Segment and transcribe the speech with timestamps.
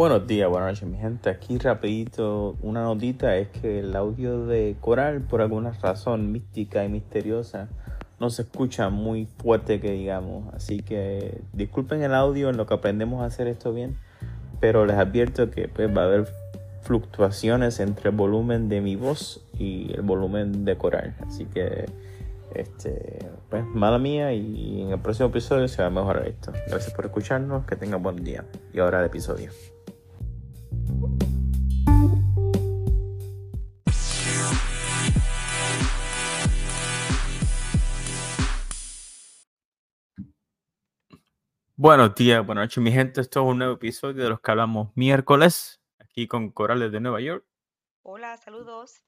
[0.00, 1.28] Buenos días, buenas noches mi gente.
[1.28, 6.88] Aquí rapidito una notita es que el audio de Coral por alguna razón mística y
[6.88, 7.68] misteriosa
[8.18, 10.54] no se escucha muy fuerte que digamos.
[10.54, 13.98] Así que disculpen el audio en lo que aprendemos a hacer esto bien,
[14.58, 16.28] pero les advierto que pues, va a haber
[16.80, 21.14] fluctuaciones entre el volumen de mi voz y el volumen de Coral.
[21.28, 21.84] Así que
[22.54, 26.52] este, pues mala mía y en el próximo episodio se va a mejorar esto.
[26.68, 28.46] Gracias por escucharnos, que tengan buen día.
[28.72, 29.50] Y ahora el episodio.
[41.82, 43.22] Buenos días, buenas noches, mi gente.
[43.22, 47.22] Esto es un nuevo episodio de los que hablamos miércoles, aquí con Corales de Nueva
[47.22, 47.42] York.
[48.02, 49.02] Hola, saludos.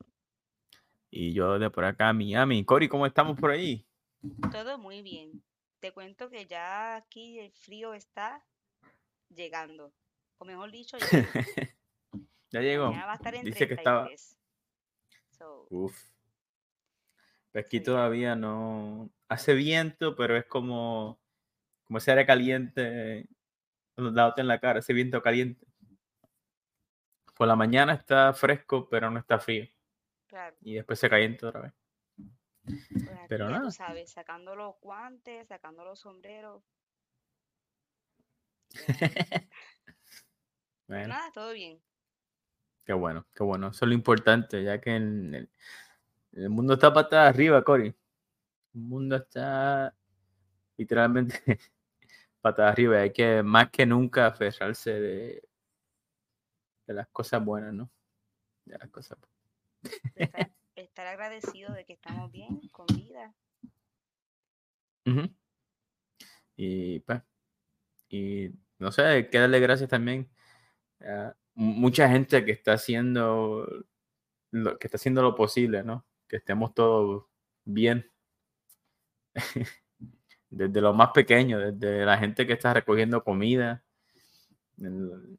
[1.10, 2.64] Y yo de por acá, Miami.
[2.64, 3.86] Cori, ¿cómo estamos por ahí?
[4.50, 5.42] Todo muy bien.
[5.80, 8.42] Te cuento que ya aquí el frío está
[9.28, 9.92] llegando.
[10.38, 11.06] O mejor dicho, ya,
[12.52, 12.86] ya llegó.
[12.86, 14.06] mañana va a estar en Dice que estaba.
[14.06, 14.38] 33.
[15.28, 15.94] So, Uf.
[17.50, 17.84] Pero aquí Sí.
[17.84, 19.10] todavía no.
[19.28, 21.20] Hace viento, pero es como.
[21.92, 23.28] Como ese aire caliente.
[23.98, 25.66] Dándote en la cara, ese viento caliente.
[27.36, 29.68] Por la mañana está fresco, pero no está frío.
[30.26, 31.72] claro, Y después se calienta otra vez.
[32.64, 33.60] pues aquí Pero nada.
[33.60, 36.62] tú sabes, sacando los guantes, sacando los sombreros.
[40.88, 41.78] Bueno, nada, todo bien.
[42.86, 43.68] qué bueno, qué bueno.
[43.68, 45.50] Eso es lo importante, ya que en el,
[46.32, 47.88] el mundo está patada arriba, Cory.
[48.74, 49.94] El mundo está
[50.78, 51.34] literalmente
[52.42, 52.98] patada arriba.
[52.98, 55.48] Hay que más que nunca aferrarse de,
[56.86, 57.90] de las cosas buenas, ¿no?
[58.66, 59.18] De las cosas
[60.14, 63.34] estar, estar agradecido de que estamos bien, con vida.
[66.56, 67.22] Y pues,
[68.08, 70.30] y no sé, hay que darle gracias también
[71.00, 73.66] a mu- mucha gente que está haciendo
[74.52, 76.06] lo que está haciendo lo posible, ¿no?
[76.28, 77.26] Que estemos todos
[77.64, 78.10] bien.
[80.52, 83.82] Desde lo más pequeño, desde la gente que está recogiendo comida
[84.78, 85.38] en,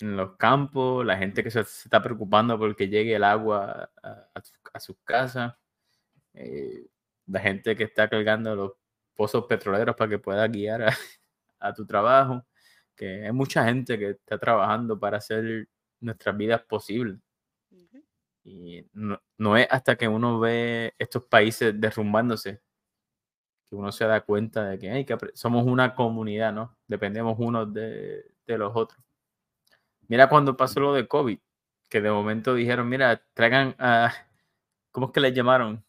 [0.00, 4.28] en los campos, la gente que se, se está preocupando porque llegue el agua a,
[4.34, 5.54] a su- a sus casas,
[6.34, 6.86] eh,
[7.28, 8.72] la gente que está cargando los
[9.16, 10.88] pozos petroleros para que pueda guiar a,
[11.60, 12.46] a tu trabajo,
[12.96, 15.68] que hay mucha gente que está trabajando para hacer
[16.00, 17.18] nuestras vidas posibles.
[18.44, 22.62] Y no, no es hasta que uno ve estos países derrumbándose
[23.68, 26.76] que uno se da cuenta de que, hey, que somos una comunidad, ¿no?
[26.86, 29.00] Dependemos unos de, de los otros.
[30.08, 31.38] Mira cuando pasó lo de COVID,
[31.88, 34.12] que de momento dijeron, mira, traigan a,
[34.92, 35.84] ¿cómo es que les llamaron?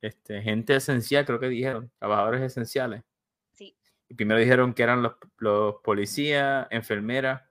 [0.00, 3.02] Este, gente esencial, creo que dijeron, trabajadores esenciales.
[3.52, 3.76] Sí,
[4.08, 7.42] Y primero dijeron que eran los, los policías, enfermeras,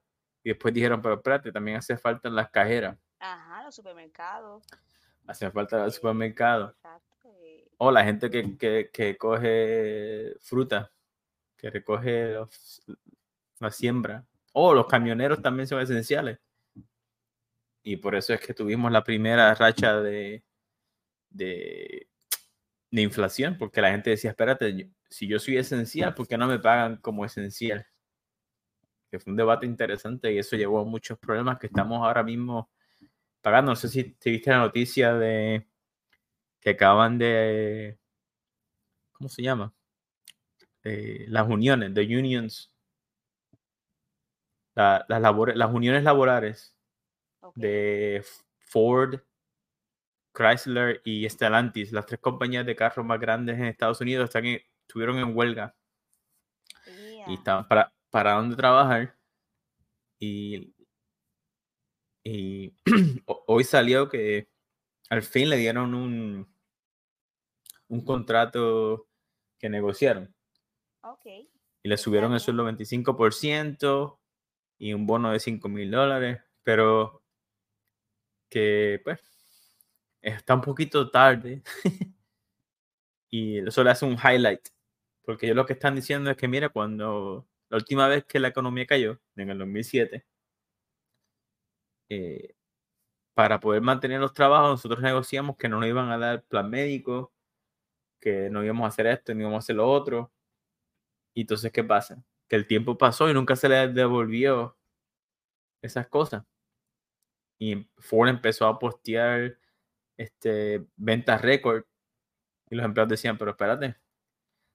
[0.44, 4.66] y después dijeron, pero espérate, también hace falta las cajeras, ajá, los supermercados.
[5.28, 6.69] hace falta el eh, supermercado.
[6.69, 7.08] Exacto.
[7.81, 10.91] O la gente que, que, coge fruta,
[11.56, 12.35] que recoge
[13.59, 14.25] la siembra.
[14.51, 16.39] O los camioneros también son esenciales.
[17.81, 20.44] Y por eso es que tuvimos la primera racha de,
[21.29, 22.09] de,
[22.91, 26.59] de inflación, porque la gente decía, espérate, si yo soy esencial, ¿por qué no me
[26.59, 27.88] pagan como esencial?
[29.09, 32.69] Que fue un debate interesante y eso llevó a muchos problemas que estamos ahora mismo
[33.41, 33.72] pagando.
[33.72, 35.69] No sé si te viste la noticia de
[36.61, 37.97] que acaban de,
[39.13, 39.73] ¿cómo se llama?
[40.83, 42.71] Eh, las uniones, the unions,
[44.75, 46.75] la- las, labores, las uniones laborales
[47.55, 48.23] de
[48.59, 49.19] Ford,
[50.33, 54.61] Chrysler y Stellantis, las tres compañías de carros más grandes en Estados Unidos, están en-
[54.87, 55.75] estuvieron en huelga
[57.27, 59.15] y estaban para, pararon de trabajar.
[60.19, 60.73] Y,
[62.23, 62.73] y
[63.25, 64.47] ho- hoy salió que
[65.09, 66.47] al fin le dieron un,
[67.87, 69.07] un contrato
[69.57, 70.33] que negociaron.
[71.01, 71.25] ok.
[71.25, 74.19] y le subieron el sueldo 25%
[74.77, 77.23] y un bono de 5 mil dólares, pero
[78.50, 79.19] que pues
[80.21, 81.63] está un poquito tarde
[83.29, 84.69] y eso le hace un highlight,
[85.23, 88.50] porque ellos lo que están diciendo es que mira, cuando la última vez que la
[88.50, 90.25] economía cayó, en el 2007,
[92.09, 92.55] eh,
[93.39, 97.31] para poder mantener los trabajos, nosotros negociamos que no nos iban a dar plan médico,
[98.19, 100.33] que no íbamos a hacer esto, no íbamos a hacer lo otro.
[101.33, 102.21] Y entonces, ¿qué pasa?
[102.50, 104.77] Que el tiempo pasó y nunca se le devolvió
[105.81, 106.44] esas cosas.
[107.57, 109.57] Y Ford empezó a postear
[110.18, 111.86] este, ventas récord.
[112.69, 113.95] Y los empleados decían, pero espérate.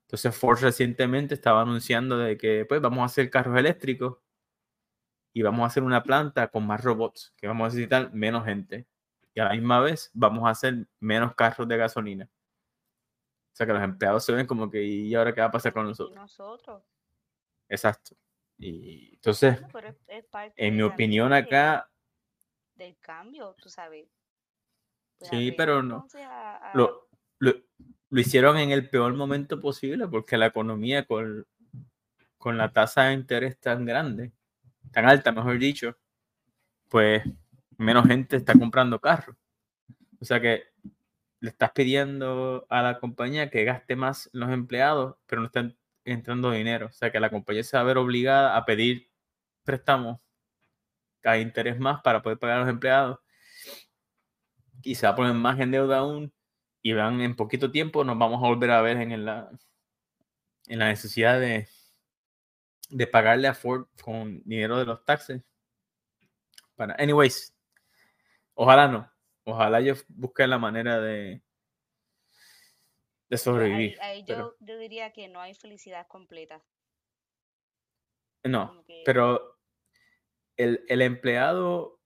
[0.06, 4.23] Entonces Ford recientemente estaba anunciando de que pues vamos a hacer carros eléctricos
[5.36, 8.86] y vamos a hacer una planta con más robots, que vamos a necesitar menos gente.
[9.34, 12.30] Y a la misma vez vamos a hacer menos carros de gasolina.
[13.52, 15.72] O sea que los empleados se ven como que, ¿y ahora qué va a pasar
[15.72, 16.14] con nosotros?
[16.16, 16.82] nosotros.
[17.68, 18.16] Exacto.
[18.58, 19.60] Y entonces,
[20.06, 21.90] es, es en mi opinión acá,
[22.76, 24.08] del cambio, tú sabes.
[25.18, 25.96] Pues Sí, pero no.
[25.96, 27.08] entonces a- a- lo,
[27.38, 27.52] lo,
[28.10, 31.44] lo hicieron en el peor momento posible porque la economía con,
[32.38, 34.32] con la tasa de interés tan grande,
[34.92, 35.96] tan alta, mejor dicho,
[36.88, 37.22] pues
[37.78, 39.36] menos gente está comprando carros.
[40.20, 40.64] O sea que
[41.40, 46.50] le estás pidiendo a la compañía que gaste más los empleados, pero no están entrando
[46.50, 46.86] dinero.
[46.86, 49.10] O sea que la compañía se va a ver obligada a pedir
[49.64, 50.20] préstamos
[51.24, 53.18] a interés más para poder pagar a los empleados.
[54.82, 56.32] Y se va a poner más en deuda aún.
[56.82, 59.50] Y van en poquito tiempo, nos vamos a volver a ver en la,
[60.66, 61.66] en la necesidad de,
[62.96, 65.42] de pagarle a Ford con dinero de los taxes.
[66.76, 67.52] Para, anyways,
[68.54, 69.10] ojalá no.
[69.44, 71.42] Ojalá ellos busquen la manera de,
[73.28, 74.00] de sobrevivir.
[74.00, 76.62] ahí, ahí pero- yo, yo diría que no hay felicidad completa.
[78.44, 79.58] No, que- pero
[80.56, 82.00] el, el empleado,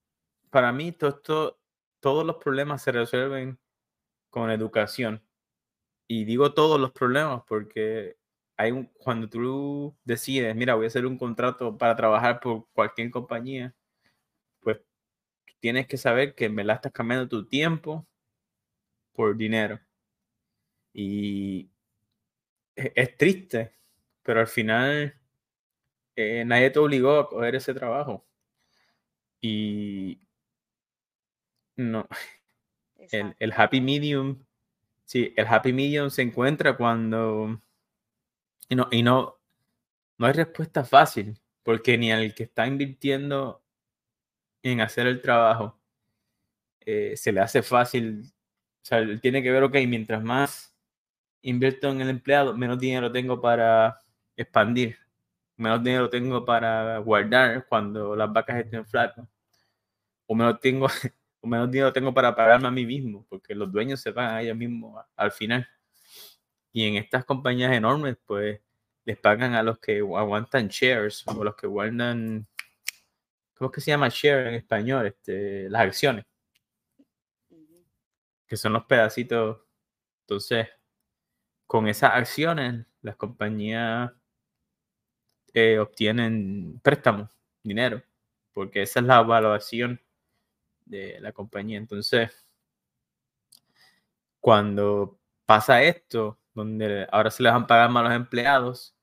[0.50, 1.60] para mí, todo esto,
[2.00, 3.58] todos los problemas se resuelven
[4.30, 5.22] con educación.
[6.06, 8.17] Y digo todos los problemas porque
[8.58, 13.10] hay un, cuando tú decides, mira, voy a hacer un contrato para trabajar por cualquier
[13.10, 13.74] compañía,
[14.60, 14.80] pues
[15.60, 18.06] tienes que saber que en verdad estás cambiando tu tiempo
[19.12, 19.80] por dinero.
[20.92, 21.70] Y
[22.74, 23.74] es, es triste,
[24.22, 25.14] pero al final
[26.16, 28.26] eh, nadie te obligó a coger ese trabajo.
[29.40, 30.20] Y
[31.76, 32.08] no,
[33.12, 34.44] el, el happy medium,
[35.04, 37.60] sí, el happy medium se encuentra cuando
[38.68, 39.38] y no, y no,
[40.18, 43.62] no hay respuesta fácil, porque ni al que está invirtiendo
[44.62, 45.78] en hacer el trabajo
[46.90, 48.22] eh, se le hace fácil.
[48.82, 50.74] O sea, tiene que ver, ok, mientras más
[51.42, 53.98] invierto en el empleado, menos dinero tengo para
[54.36, 54.96] expandir,
[55.56, 59.26] menos dinero tengo para guardar cuando las vacas estén flacas,
[60.26, 60.86] o menos, tengo,
[61.40, 64.42] o menos dinero tengo para pagarme a mí mismo, porque los dueños se pagan a
[64.42, 65.68] ellos mismos al final.
[66.72, 68.60] Y en estas compañías enormes, pues
[69.04, 72.46] les pagan a los que aguantan shares o los que guardan,
[73.54, 75.06] ¿cómo es que se llama share en español?
[75.06, 76.26] Este, las acciones,
[78.46, 79.60] que son los pedacitos.
[80.22, 80.68] Entonces,
[81.66, 84.12] con esas acciones, las compañías
[85.54, 87.30] eh, obtienen préstamos,
[87.62, 88.02] dinero,
[88.52, 90.00] porque esa es la evaluación
[90.84, 91.78] de la compañía.
[91.78, 92.46] Entonces,
[94.40, 98.96] cuando pasa esto, donde ahora se les van a pagar más a los empleados,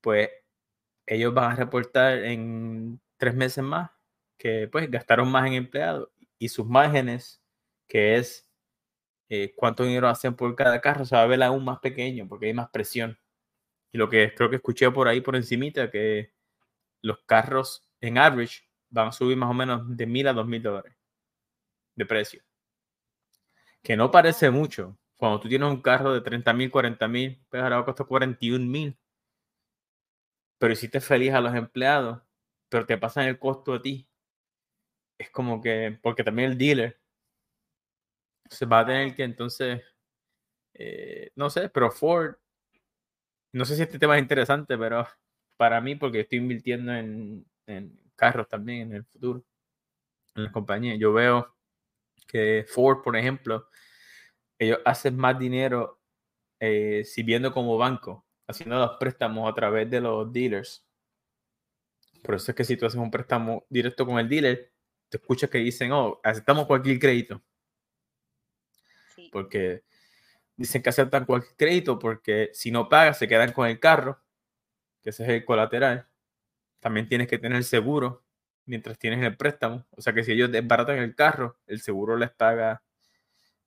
[0.00, 0.30] pues
[1.06, 3.90] ellos van a reportar en tres meses más
[4.38, 7.42] que pues gastaron más en empleados y sus márgenes,
[7.88, 8.48] que es
[9.28, 12.46] eh, cuánto dinero hacen por cada carro, se va a ver aún más pequeño porque
[12.46, 13.18] hay más presión.
[13.92, 16.32] Y lo que creo que escuché por ahí por encimita, que
[17.02, 20.62] los carros en average van a subir más o menos de mil a dos mil
[20.62, 20.94] dólares
[21.96, 22.42] de precio.
[23.82, 24.58] Que no parece Wow.
[24.58, 24.98] mucho.
[25.20, 28.06] Cuando tú tienes un carro de 30 mil, 40 mil, pues ahora va a costar
[28.06, 28.98] 41 mil.
[30.58, 32.22] Pero hiciste feliz a los empleados,
[32.70, 34.08] pero te pasan el costo a ti.
[35.18, 36.98] Es como que, porque también el dealer
[38.48, 39.82] se va a tener que entonces,
[40.72, 42.36] eh, no sé, pero Ford,
[43.52, 45.06] no sé si este tema es interesante, pero
[45.58, 49.44] para mí, porque estoy invirtiendo en, en carros también en el futuro,
[50.34, 51.54] en las compañías, yo veo
[52.26, 53.68] que Ford, por ejemplo,
[54.60, 56.00] ellos hacen más dinero
[56.60, 60.86] eh, sirviendo como banco, haciendo los préstamos a través de los dealers.
[62.22, 64.70] Por eso es que si tú haces un préstamo directo con el dealer,
[65.08, 67.42] te escuchas que dicen, oh, aceptamos cualquier crédito,
[69.14, 69.28] Sí.
[69.32, 69.82] porque
[70.56, 74.22] dicen que aceptan cualquier crédito porque si no pagas se quedan con el carro,
[75.02, 76.08] que ese es el colateral.
[76.80, 78.24] También tienes que tener seguro
[78.66, 79.86] mientras tienes el préstamo.
[79.92, 82.82] O sea que si ellos desbaratan el carro, el seguro les paga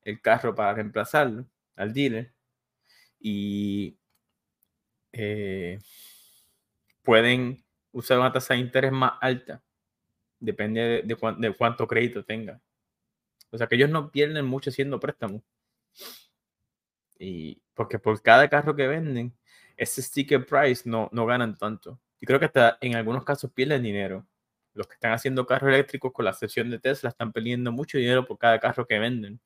[0.05, 1.45] el carro para reemplazarlo
[1.75, 2.33] al dealer.
[3.19, 3.97] Y
[5.13, 5.79] eh,
[7.03, 9.63] pueden usar una tasa de interés más alta.
[10.39, 12.61] Depende de, de cuán- de cuánto crédito tengan.
[13.51, 15.43] O sea que ellos no pierden mucho haciendo préstamos.
[17.19, 19.33] Y porque por cada carro que venden,
[19.77, 21.99] ese sticker price no, no ganan tanto.
[22.19, 24.25] Y creo que hasta en algunos casos pierden dinero.
[24.73, 28.25] Los que están haciendo carros eléctricos, con la excepción de Tesla, están perdiendo mucho dinero
[28.25, 29.39] por cada carro que venden.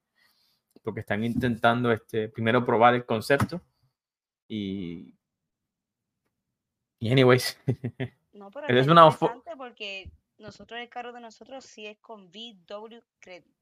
[0.83, 3.61] Porque están intentando este, primero probar el concepto.
[4.47, 5.13] Y.
[6.99, 7.59] Y, anyways,
[8.33, 13.01] No, pero es una interesante porque nosotros el carro de nosotros sí es con VW
[13.19, 13.55] Credit.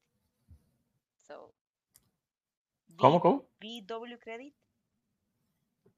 [1.27, 1.53] So,
[2.98, 3.50] ¿Cómo, V- cómo?
[3.60, 4.55] VW Credit.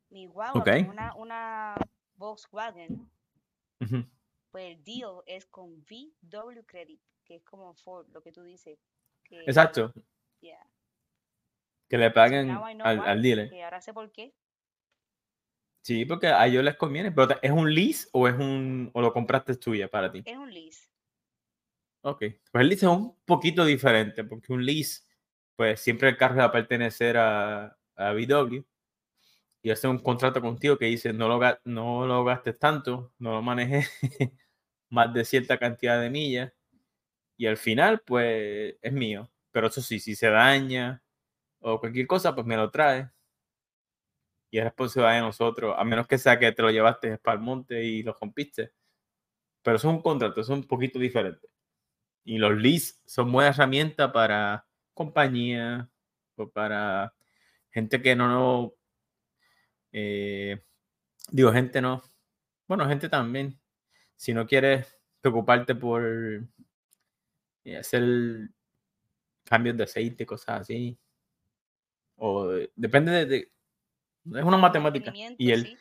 [0.09, 0.65] Mi guagua, Ok.
[0.65, 1.75] que es una, una
[2.15, 3.09] Volkswagen,
[4.49, 8.79] pues el deal es con VW Credit, que es como Ford, lo que tú dices.
[9.23, 9.93] Que, Exacto,
[10.39, 10.65] yeah.
[11.87, 13.49] Que le paguen al, al dealer.
[13.49, 14.33] que ahora sé por qué.
[15.81, 19.13] Sí, porque a ellos les conviene, pero ¿es un lease o es un o lo
[19.13, 20.21] compraste tuya para ti?
[20.25, 20.89] Es un lease.
[22.01, 22.19] Ok,
[22.51, 25.03] pues el lease es un poquito diferente, porque un lease,
[25.55, 28.63] pues siempre el carro va a pertenecer a, a VW
[29.61, 33.41] y hace un contrato contigo que dice no lo, no lo gastes tanto, no lo
[33.41, 33.89] manejes
[34.89, 36.53] más de cierta cantidad de millas
[37.37, 39.29] y al final, pues es mío.
[39.51, 41.03] Pero eso sí, si se daña
[41.61, 43.09] o cualquier cosa, pues me lo trae
[44.49, 47.43] y es responsabilidad de nosotros, a menos que sea que te lo llevaste para el
[47.43, 48.71] monte y lo rompiste.
[49.61, 51.49] Pero es un contrato, es un poquito diferente.
[52.23, 55.87] Y los leads son buena herramienta para compañías
[56.35, 57.13] o para
[57.71, 58.73] gente que no, no
[59.91, 60.63] eh,
[61.31, 62.03] digo, gente no,
[62.67, 63.59] bueno, gente también.
[64.15, 66.03] Si no quieres preocuparte por
[67.63, 68.49] eh, hacer
[69.43, 70.97] cambios de aceite, cosas así,
[72.17, 73.51] o de- depende de, de-
[74.39, 75.11] es una matemática.
[75.37, 75.77] Y el, sí.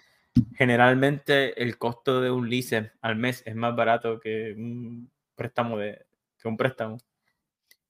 [0.55, 6.07] generalmente el costo de un lease al mes es más barato que un préstamo de
[6.41, 6.99] que un préstamo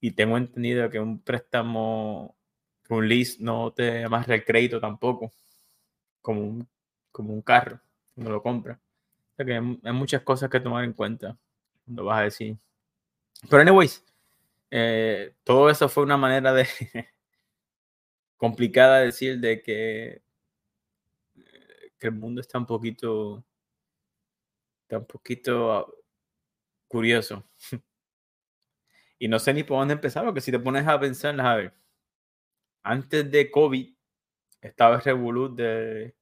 [0.00, 2.36] y tengo entendido que un préstamo
[2.84, 5.32] que un lease no te amarra el crédito tampoco
[6.22, 6.68] como un,
[7.12, 7.80] como un carro
[8.14, 11.36] cuando lo compras o sea que hay, hay muchas cosas que tomar en cuenta
[11.84, 12.56] cuando vas a decir
[13.50, 14.04] pero anyways
[14.70, 16.66] eh, todo eso fue una manera de
[18.36, 20.22] complicada de decir de que
[21.98, 23.44] que el mundo está un poquito,
[24.82, 25.86] está un poquito ah,
[26.88, 27.48] curioso.
[29.18, 31.74] y no sé ni por dónde empezar, porque si te pones a pensar, a ver,
[32.82, 33.94] antes de COVID
[34.60, 36.16] estaba el revolut de,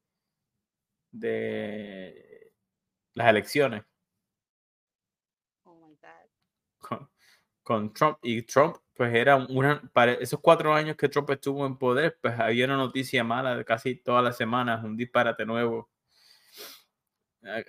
[1.11, 2.53] de
[3.15, 3.85] las elecciones
[5.65, 6.29] Oh my God.
[6.79, 7.11] con,
[7.63, 11.77] con Trump y Trump pues era una para esos cuatro años que Trump estuvo en
[11.79, 15.91] poder pues había una noticia mala de casi todas las semanas un disparate nuevo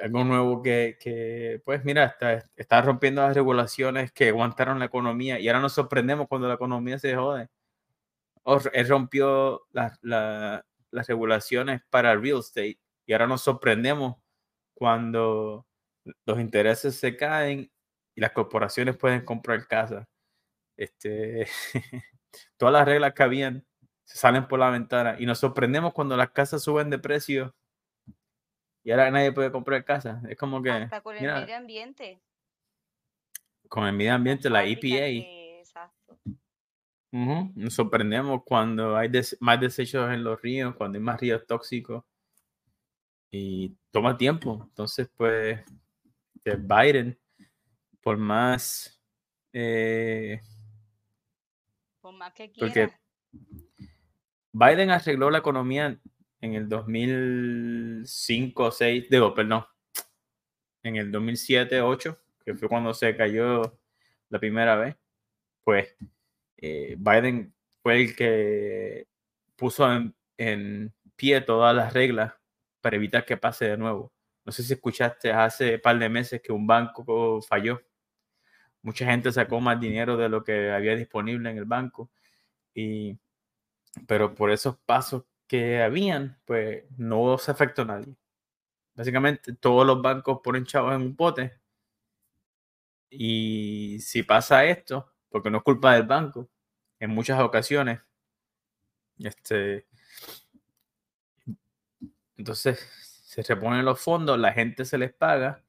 [0.02, 5.40] algo nuevo que, que, pues mira está, está rompiendo las regulaciones que aguantaron la economía
[5.40, 7.50] y ahora nos sorprendemos cuando la economía se jode
[8.44, 14.16] o él rompió la- la- las regulaciones para el real estate y ahora nos sorprendemos
[14.76, 15.68] cuando
[16.26, 17.72] los intereses se caen
[18.16, 20.08] y las corporaciones pueden comprar casas.
[20.78, 21.48] Este,
[22.58, 23.66] todas las reglas que habían
[24.04, 27.56] se salen por la ventana y nos sorprendemos cuando las casas suben de precio
[28.84, 30.22] y ahora nadie puede comprar casa.
[30.30, 32.22] Es como que, Hasta con el mira, medio ambiente.
[33.68, 36.20] con el medio ambiente, la EPA, que- exacto.
[37.12, 42.04] nos sorprendemos cuando hay des- más desechos en los ríos, cuando hay más ríos tóxicos
[43.32, 44.66] y toma tiempo.
[44.70, 45.64] Entonces, pues,
[46.44, 47.20] de Biden,
[48.02, 49.02] por más...
[49.52, 50.42] eh,
[52.06, 52.92] Por más que Porque.
[54.52, 56.00] Biden arregló la economía
[56.40, 59.66] en el 2005 6, digo, perdón,
[60.84, 63.80] en el 2007 8, que fue cuando se cayó
[64.30, 64.96] la primera vez,
[65.64, 65.96] pues
[66.58, 69.08] eh, Biden fue el que
[69.56, 72.36] puso en, en pie todas las reglas
[72.82, 74.14] para evitar que pase de nuevo.
[74.46, 77.82] No sé si escuchaste hace un par de meses que un banco falló.
[78.86, 82.12] Mucha gente sacó más dinero de lo que había disponible en el banco.
[82.76, 83.18] Y,
[84.06, 88.16] pero por esos pasos que habían, pues no se afectó a nadie.
[88.94, 91.60] Básicamente todos los bancos ponen chavos en un pote.
[93.10, 96.48] Y si pasa esto, porque no es culpa del banco,
[97.00, 98.02] en muchas ocasiones,
[99.18, 99.88] este,
[102.38, 102.80] entonces
[103.26, 105.64] se reponen los fondos, la gente se les paga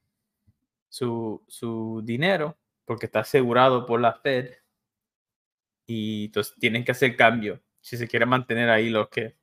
[0.90, 4.54] su, su dinero porque está asegurado por la Fed
[5.86, 9.36] y entonces tienen que hacer cambio si se quiere mantener ahí los que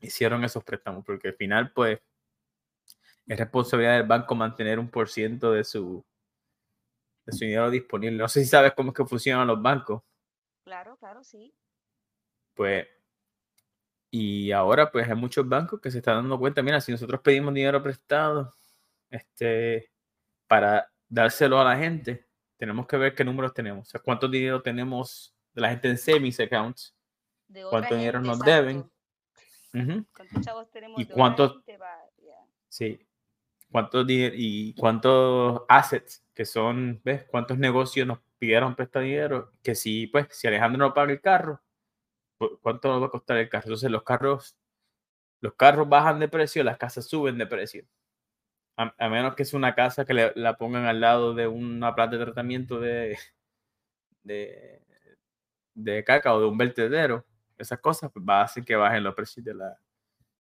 [0.00, 2.00] hicieron esos préstamos, porque al final pues
[3.26, 6.04] es responsabilidad del banco mantener un por ciento de su,
[7.26, 8.18] de su dinero disponible.
[8.18, 10.02] No sé si sabes cómo es que funcionan los bancos,
[10.64, 11.52] Claro, claro, sí.
[12.54, 12.86] pues
[14.10, 17.52] y ahora pues hay muchos bancos que se están dando cuenta, mira, si nosotros pedimos
[17.52, 18.54] dinero prestado
[19.10, 19.90] este,
[20.46, 22.28] para dárselo a la gente,
[22.64, 25.98] tenemos que ver qué números tenemos, o sea, cuánto dinero tenemos de la gente en
[25.98, 26.96] savings accounts,
[27.46, 28.50] De cuánto dinero nos exacto.
[28.50, 28.90] deben,
[29.74, 31.58] ujú, ¿Cuántos chavos tenemos ¿Y de cuántos-?
[31.78, 32.38] Va, ya.
[32.70, 33.06] sí,
[33.70, 37.24] cuántos y cuántos assets que son, ¿ves?
[37.24, 41.60] Cuántos negocios nos pidieron prestar dinero, que si, pues, si Alejandro no paga el carro,
[42.62, 43.64] ¿cuánto nos va a costar el carro?
[43.66, 44.56] Entonces los carros,
[45.42, 47.84] los carros bajan de precio, las casas suben de precio.
[48.76, 52.24] A, menos que es una casa que la pongan al lado de una planta de
[52.24, 53.16] tratamiento de,
[54.24, 54.82] de,
[55.74, 57.24] de caca o de un vertedero,
[57.58, 59.78] esas cosas pues, va a hacer que bajen los precios de, la,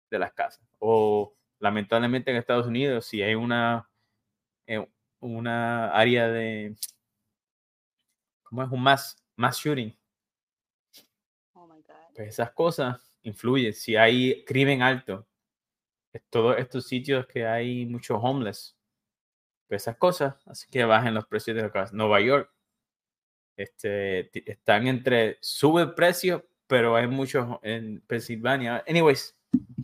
[0.10, 0.64] de las casas.
[0.80, 3.90] O lamentablemente en Estados Unidos, si hay una,
[4.68, 4.88] eh,
[5.20, 6.76] una área de,
[8.44, 8.70] ¿cómo es?
[8.70, 9.96] Un mass, mass shooting.
[11.54, 11.68] Oh
[12.16, 13.74] pues esas cosas influyen.
[13.74, 15.28] Si hay crimen alto,
[16.30, 18.76] todos estos sitios que hay muchos homeless,
[19.70, 21.94] esas cosas, así que bajen los precios de las casas.
[21.94, 22.52] Nueva York,
[23.56, 28.84] este, están entre, sube el precio, pero hay muchos en Pensilvania.
[28.88, 29.38] Anyways,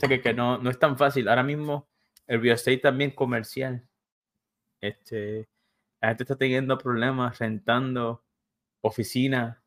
[0.07, 1.27] que, que no, no es tan fácil.
[1.27, 1.87] Ahora mismo
[2.27, 3.87] el real también comercial.
[4.81, 5.47] Este,
[6.01, 8.23] la gente está teniendo problemas rentando
[8.81, 9.57] oficinas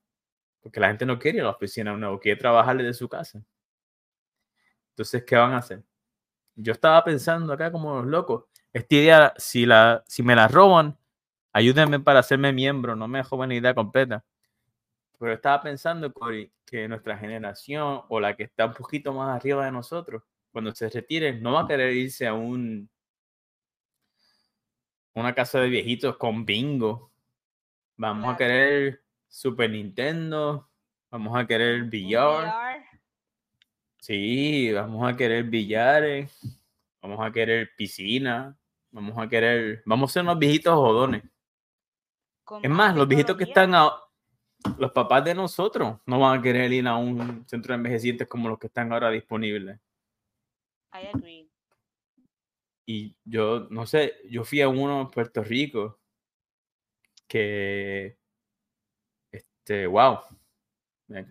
[0.61, 3.43] porque la gente no quiere ir a la oficina no quiere trabajar desde su casa.
[4.91, 5.83] Entonces, ¿qué van a hacer?
[6.61, 8.47] Yo estaba pensando acá como los locos.
[8.73, 10.99] Esta idea, si, la, si me la roban,
[11.53, 14.25] ayúdenme para hacerme miembro, no me joven idea completa.
[15.21, 19.65] Pero estaba pensando, Cory, que nuestra generación o la que está un poquito más arriba
[19.65, 22.91] de nosotros, cuando se retiren, no va a querer irse a un
[25.15, 27.13] una casa de viejitos con bingo.
[27.97, 30.69] Vamos a querer Super Nintendo,
[31.11, 32.68] vamos a querer billar.
[34.01, 36.31] Sí, vamos a querer billares,
[37.03, 38.57] vamos a querer piscina,
[38.91, 41.23] vamos a querer, vamos a ser unos viejitos jodones.
[42.63, 43.93] Es más, los viejitos que están a,
[44.79, 48.49] los papás de nosotros no van a querer ir a un centro de envejecientes como
[48.49, 49.79] los que están ahora disponibles.
[50.93, 51.51] I agree.
[52.87, 56.01] Y yo, no sé, yo fui a uno en Puerto Rico
[57.27, 58.17] que,
[59.31, 60.21] este, wow,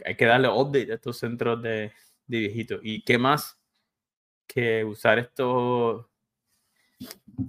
[0.06, 1.92] hay que darle update a estos centros de,
[2.28, 2.80] de viejitos.
[2.84, 3.60] ¿Y qué más
[4.46, 6.06] que usar estos,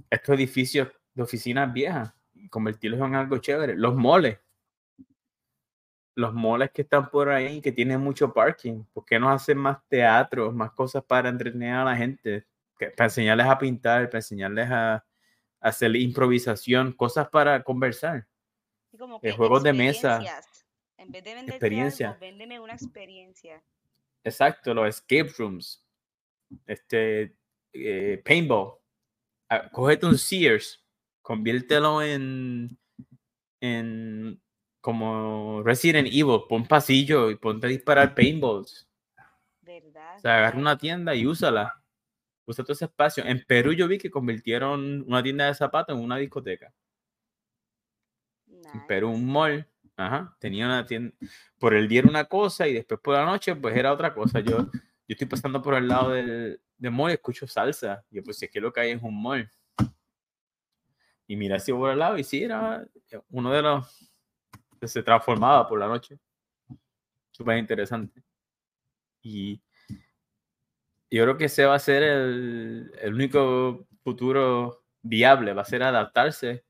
[0.09, 3.75] estos edificios de oficinas viejas y convertirlos en algo chévere?
[3.75, 4.39] Los moles
[6.15, 9.77] los moles que están por ahí, que tienen mucho parking, ¿por qué no hacen más
[9.87, 12.45] teatros, más cosas para entretener a la gente?
[12.95, 15.05] para enseñarles a pintar, para enseñarles a,
[15.59, 18.25] hacer improvisación, cosas para conversar.
[18.97, 20.21] Como eh, juegos de mesa.
[20.97, 22.17] En vez de experiencia.
[22.19, 23.61] véndeme una experiencia.
[24.29, 25.85] Exacto, los escape rooms.
[26.65, 27.35] Este,
[27.73, 28.73] eh, paintball.
[29.49, 30.83] Ah, cógete un Sears,
[31.21, 32.77] conviértelo en,
[33.61, 34.41] en
[34.81, 38.87] como Resident Evil, pon pasillo y ponte a disparar paintballs.
[39.61, 40.17] ¿Verdad?
[40.17, 41.83] O sea, agarra una tienda y úsala.
[42.45, 43.23] Usa todo ese espacio.
[43.25, 46.73] En Perú yo vi que convirtieron una tienda de zapatos en una discoteca.
[48.47, 49.67] En Perú un mall.
[49.99, 50.33] Ajá.
[50.39, 51.13] Tenía una tienda.
[51.59, 54.39] Por el día era una cosa y después por la noche pues era otra cosa.
[54.39, 54.71] Yo, yo
[55.07, 58.05] estoy pasando por el lado del, del mall y escucho salsa.
[58.09, 59.51] Yo pues si es que lo que hay es un mall.
[61.27, 62.87] Y mira así por el lado y sí, era
[63.29, 64.09] uno de los
[64.81, 66.17] se transformaba por la noche.
[67.31, 68.23] Súper interesante.
[69.21, 69.61] Y
[71.11, 75.83] yo creo que ese va a ser el, el, único futuro viable, va a ser
[75.83, 76.63] adaptarse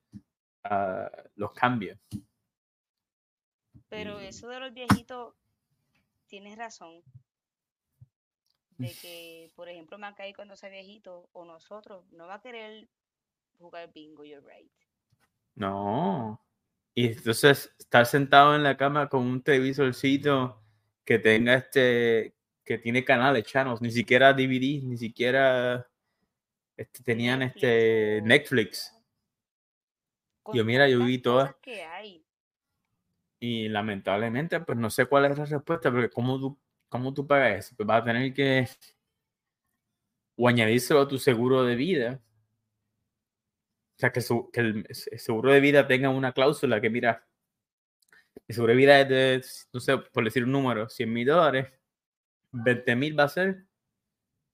[0.64, 1.96] a los cambios.
[3.90, 5.34] Pero eso de los viejitos,
[6.28, 7.02] tienes razón.
[8.78, 12.88] De que, por ejemplo, Macay cuando sea viejito, o nosotros, no va a querer
[13.58, 14.72] jugar bingo, you're right.
[15.54, 16.40] No,
[16.94, 20.62] y entonces estar sentado en la cama con un televisorcito
[21.04, 25.86] que tenga este, que tiene canales, channels, ni siquiera DVD, ni siquiera
[26.76, 28.96] este, tenían este Netflix.
[30.52, 31.54] Yo mira, yo vi todas.
[33.40, 37.66] Y lamentablemente, pues no sé cuál es la respuesta, porque ¿cómo tú, cómo tú pagas
[37.66, 37.74] eso?
[37.76, 38.68] Pues vas a tener que
[40.36, 42.20] o añadírselo a tu seguro de vida
[43.96, 44.20] o sea, que,
[44.60, 47.26] el, seguro de vida tenga una cláusula que, mira,
[48.48, 51.68] el seguro de vida es de, no sé, por decir un número, 100 mil dólares,
[52.52, 53.66] 20 mil va a ser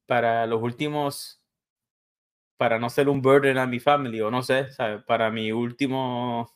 [0.07, 1.41] para los últimos,
[2.57, 5.05] para no ser un burden a mi familia, o no sé, ¿sabes?
[5.05, 6.56] para mi último,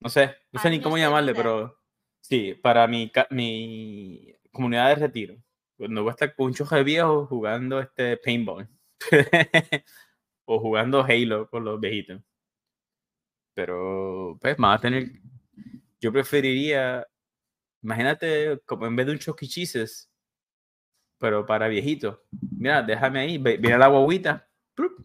[0.00, 1.78] no sé, no sé ni cómo llamarle, pero
[2.20, 5.36] sí, para mi, mi comunidad de retiro.
[5.76, 8.68] Cuando voy a estar con un choje viejo jugando este paintball.
[10.44, 12.20] o jugando Halo con los viejitos.
[13.54, 15.10] Pero, pues, más a tener.
[16.00, 17.06] Yo preferiría.
[17.82, 20.10] Imagínate, como en vez de un choquichises,
[21.18, 22.18] pero para viejitos.
[22.58, 24.48] Mira, déjame ahí, viene la guaguita,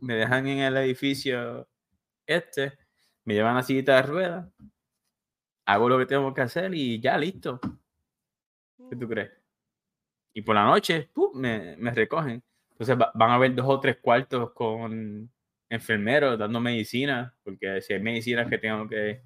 [0.01, 1.67] me dejan en el edificio
[2.25, 2.77] este,
[3.23, 4.47] me llevan a sillita de ruedas,
[5.65, 7.60] hago lo que tengo que hacer y ya listo.
[8.89, 9.32] ¿Qué tú Mm, crees?
[10.34, 11.32] Y por la noche, ¡pum!
[11.34, 12.43] me, me recogen.
[12.71, 15.32] Entonces va- van a haber dos o tres cuartos con
[15.69, 19.21] enfermeros dando medicina, porque si hay medicinas que tengo que...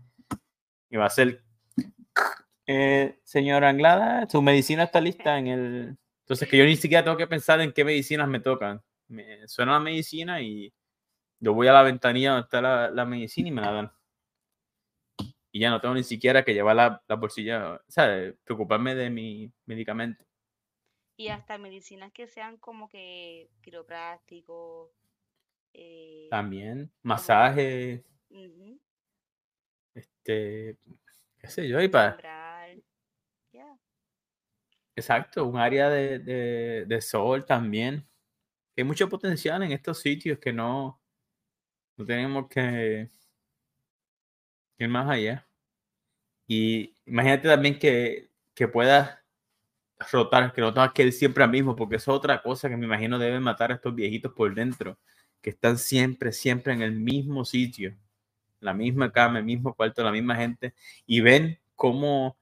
[0.90, 1.44] Y va a ser...
[2.68, 5.98] Eh, señora Anglada, su medicina está lista en el...
[6.26, 8.82] Entonces que yo ni siquiera tengo que pensar en qué medicinas me tocan.
[9.08, 10.72] Me suena la medicina y
[11.40, 13.92] yo voy a la ventanilla donde está la, la medicina y me la dan.
[15.52, 19.10] Y ya no tengo ni siquiera que llevar la, la bolsilla, o sea, preocuparme de
[19.10, 20.24] mi medicamento.
[21.18, 24.92] Y hasta medicinas que sean como que quiropráctico,
[25.74, 28.80] eh, También, masaje, ujú,
[29.94, 30.78] este,
[31.38, 32.18] qué sé yo, y para,
[34.96, 38.08] exacto, un área de, de, de sol también.
[38.78, 41.02] Hay mucho potencial en estos sitios que no,
[41.98, 43.12] no tenemos que
[44.80, 45.48] ir más allá.
[46.48, 49.20] Y imagínate también que, que puedas
[50.12, 52.86] rotar, que no tengas que ir siempre al mismo, porque es otra cosa que me
[52.86, 54.98] imagino debe matar a estos viejitos por dentro,
[55.42, 57.96] que están siempre, siempre en el mismo sitio,
[58.60, 60.74] la misma cama, el mismo cuarto, la misma gente,
[61.06, 62.38] y ven cómo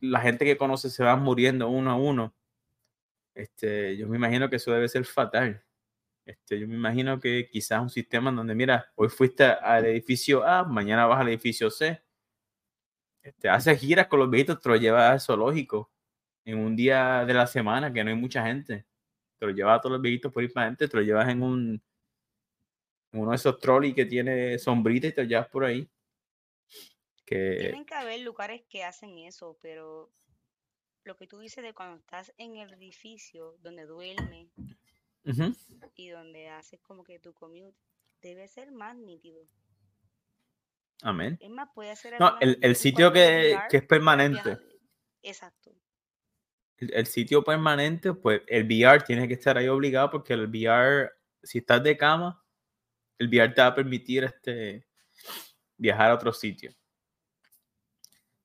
[0.00, 2.34] la gente que conoce se va muriendo uno a uno.
[3.34, 5.62] Este, yo me imagino que eso debe ser fatal.
[6.24, 10.42] Este, yo me imagino que quizás un sistema en donde, mira, hoy fuiste al edificio
[10.44, 12.02] A, mañana vas al edificio C.
[13.22, 15.90] Este, haces giras con los viejitos, te los llevas al zoológico
[16.44, 18.86] en un día de la semana que no hay mucha gente.
[19.38, 21.42] Te los llevas a todos los viejitos por ir para adentro, te los llevas en
[21.42, 21.82] un
[23.12, 25.88] en uno de esos trolleys que tiene sombrita y te los llevas por ahí.
[27.24, 30.10] Que Tienen que haber lugares que hacen eso, pero
[31.04, 34.48] lo que tú dices de cuando estás en el edificio donde duermes
[35.96, 37.76] y donde haces como que tu commute,
[38.20, 39.46] debe ser más nítido.
[41.02, 41.38] amén.
[41.40, 44.58] Es más, puede ser No, el, el sitio que, que es permanente.
[45.22, 45.74] Exacto.
[46.78, 51.10] el, el sitio permanente, pues el VR tiene que estar ahí obligado porque el VR,
[51.42, 52.42] si estás de cama,
[53.18, 54.86] el VR te va a permitir este,
[55.76, 56.74] viajar a otro sitio.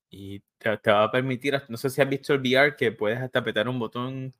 [0.08, 3.18] Y te, te va a permitir, no sé si has visto el VR, que puedes
[3.18, 4.34] hasta apretar un botón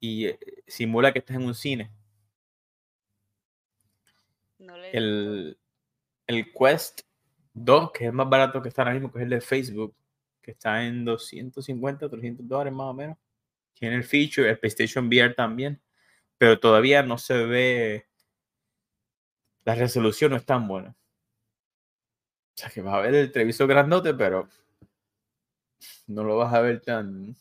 [0.00, 1.90] y eh, simula que estás en un cine.
[4.58, 4.74] No.
[4.76, 5.58] El,
[6.26, 7.02] el Quest
[7.54, 9.94] 2, que es más barato que está ahora mismo, que es el de Facebook,
[10.42, 13.16] que está en 250, 300 dólares más o menos.
[13.74, 15.80] Tiene el feature, el PlayStation VR también,
[16.38, 18.08] pero todavía no se ve,
[19.64, 20.96] la resolución no es tan buena.
[22.54, 24.48] O sea, que vas a ver el televisor grandote, pero
[26.06, 27.36] no lo vas a ver tan,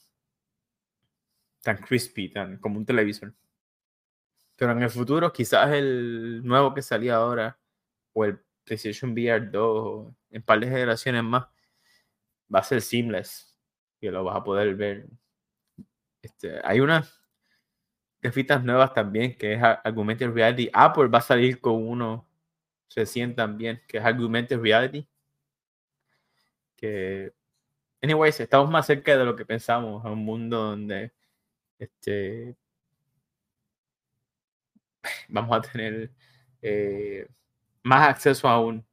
[1.66, 3.34] tan crispy, tan como un televisor.
[4.56, 7.58] Pero en el futuro, quizás el nuevo que salía ahora,
[8.14, 11.48] o el PlayStation VR 2, o en par de generaciones más,
[12.54, 13.58] va a ser seamless.
[14.00, 15.08] Y lo vas a poder ver.
[16.22, 17.20] Este, hay unas
[18.22, 20.70] gafitas nuevas también, que es Augmented Reality.
[20.72, 22.28] Apple va a salir con uno
[22.96, 25.08] recién también, que es Augmented Reality.
[26.76, 27.34] Que,
[28.04, 31.12] anyways, estamos más cerca de lo que pensamos, a un mundo donde
[31.80, 32.56] este,
[35.30, 36.12] vamos a tener
[36.62, 37.28] eh,
[37.84, 38.86] más acceso aún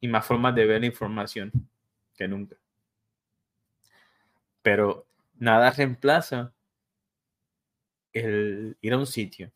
[0.00, 1.50] y más formas de ver la información
[2.14, 2.56] que nunca.
[4.62, 6.52] Pero nada reemplaza
[8.12, 9.50] el ir a un sitio,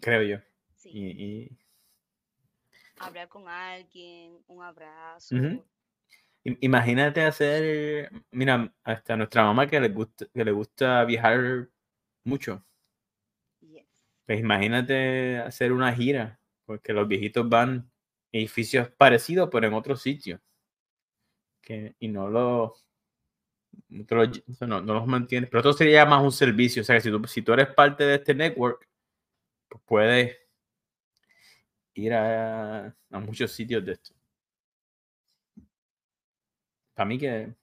[0.00, 0.38] creo yo.
[0.76, 0.90] Sí.
[0.92, 1.58] Y, y-
[2.98, 5.34] Hablar con alguien, un abrazo.
[5.34, 5.62] Im-
[6.60, 11.68] imagínate hacer, mira, hasta nuestra mamá que le gusta, que le gusta viajar
[12.24, 12.64] mucho.
[13.60, 13.86] Yes.
[14.26, 17.90] Pues imagínate hacer una gira, porque los viejitos van
[18.34, 20.40] a edificios parecidos, pero en otro sitio.
[21.60, 22.86] Que, y no los
[24.60, 25.50] no- no los mantienes.
[25.50, 26.82] Pero esto sería más un servicio.
[26.82, 28.88] O sea, que si tú, si tú eres parte de este network,
[29.68, 30.36] pues puedes
[31.94, 34.14] ir a, a muchos sitios de esto.
[36.96, 37.54] Para mí que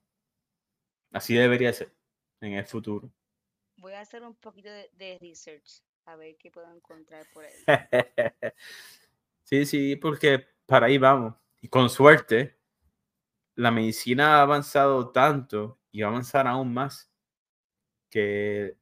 [1.11, 1.91] así debería ser
[2.39, 3.11] en el futuro.
[3.77, 7.53] Voy a hacer un poquito de, de research a ver qué puedo encontrar por ahí.
[9.45, 11.35] Sí, sí, porque para ahí vamos.
[11.61, 12.57] Y con suerte,
[13.55, 17.11] la medicina ha avanzado tanto y va a avanzar aún más
[18.09, 18.77] que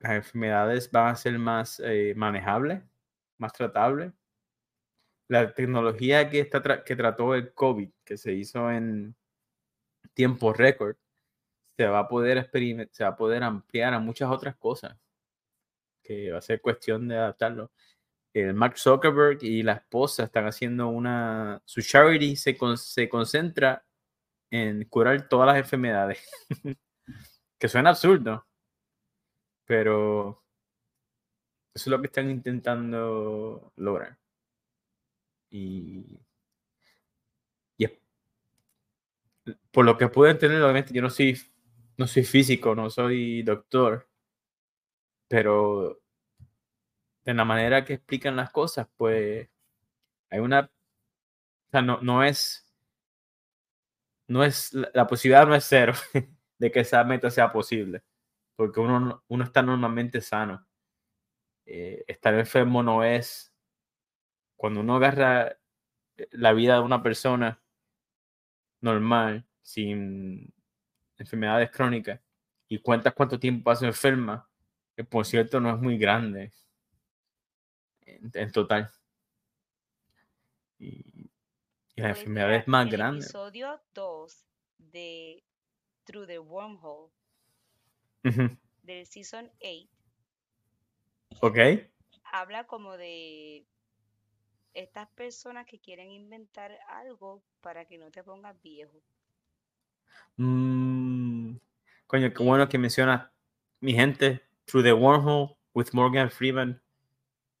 [0.00, 2.82] las enfermedades van a ser más eh, manejables,
[3.38, 4.12] más tratables.
[5.28, 9.16] La tecnología que, está tra- que trató el COVID, que se hizo en
[10.14, 10.96] tiempo récord,
[11.76, 14.96] se va a poder experimentar, se va a poder ampliar a muchas otras cosas.
[16.02, 17.70] que va a ser cuestión de adaptarlo.
[18.34, 23.84] El Mark Zuckerberg y la esposa están haciendo una, su charity se, se concentra
[24.50, 26.20] en curar todas las enfermedades,
[27.58, 28.46] que suena absurdo,
[29.66, 30.42] pero
[31.74, 34.18] eso es lo que están intentando lograr.
[35.50, 36.20] Y,
[39.70, 41.38] por lo que pude entender, obviamente yo no soy,
[41.96, 44.08] no soy físico, no soy doctor,
[45.28, 46.00] pero
[47.24, 49.48] de la manera que explican las cosas, pues
[50.30, 52.66] hay una, o sea, no, no es,
[54.28, 55.92] no es, la posibilidad no es cero
[56.58, 58.02] de que esa meta sea posible,
[58.56, 60.66] porque uno, uno está normalmente sano.
[61.66, 63.52] Eh, estar enfermo no es,
[64.56, 65.58] cuando uno agarra
[66.16, 67.62] eh, la vida de una persona
[68.80, 70.52] normal, sin
[71.16, 72.20] enfermedades crónicas,
[72.68, 74.48] y cuentas cuánto tiempo pasa enferma,
[74.94, 76.52] que por cierto no es muy grande
[78.34, 78.90] en, total.
[80.78, 81.30] Y,
[81.96, 83.24] la pues enfermedad es más el grande.
[83.24, 84.46] Episodio 2
[84.78, 85.44] de
[86.04, 87.10] Through the Wormhole
[88.82, 89.88] del Season 8.
[91.40, 91.58] Ok.
[92.24, 93.66] Habla como de
[94.78, 99.02] estas personas que quieren inventar algo para que no te pongas viejo.
[100.36, 101.56] Mm,
[102.06, 103.28] coño, qué bueno que mencionas
[103.80, 106.80] mi gente, Through the Wormhole with Morgan Freeman.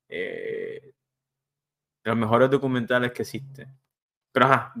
[0.08, 0.92] Eh,
[2.04, 3.76] los mejores documentales que existen.
[4.30, 4.74] Pero ajá,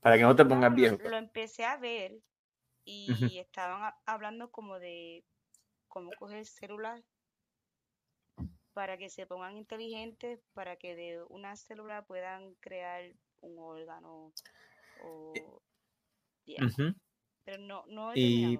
[0.00, 0.98] para que no te pongas viejo.
[1.08, 2.20] Lo, empecé a ver
[2.84, 5.24] y estaban hablando como de
[5.88, 7.02] cómo coger celular
[8.72, 14.32] para que se pongan inteligentes, para que de una célula puedan crear un órgano
[15.02, 15.62] o...
[16.46, 16.56] Eh,
[17.44, 18.58] Pero no, no y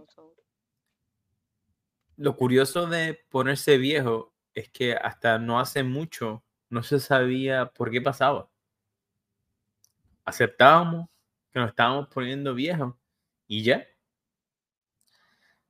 [2.17, 7.91] lo curioso de ponerse viejo es que hasta no hace mucho no se sabía por
[7.91, 8.51] qué pasaba.
[10.25, 11.09] Aceptábamos
[11.51, 12.95] que nos estábamos poniendo viejos
[13.47, 13.87] y ya.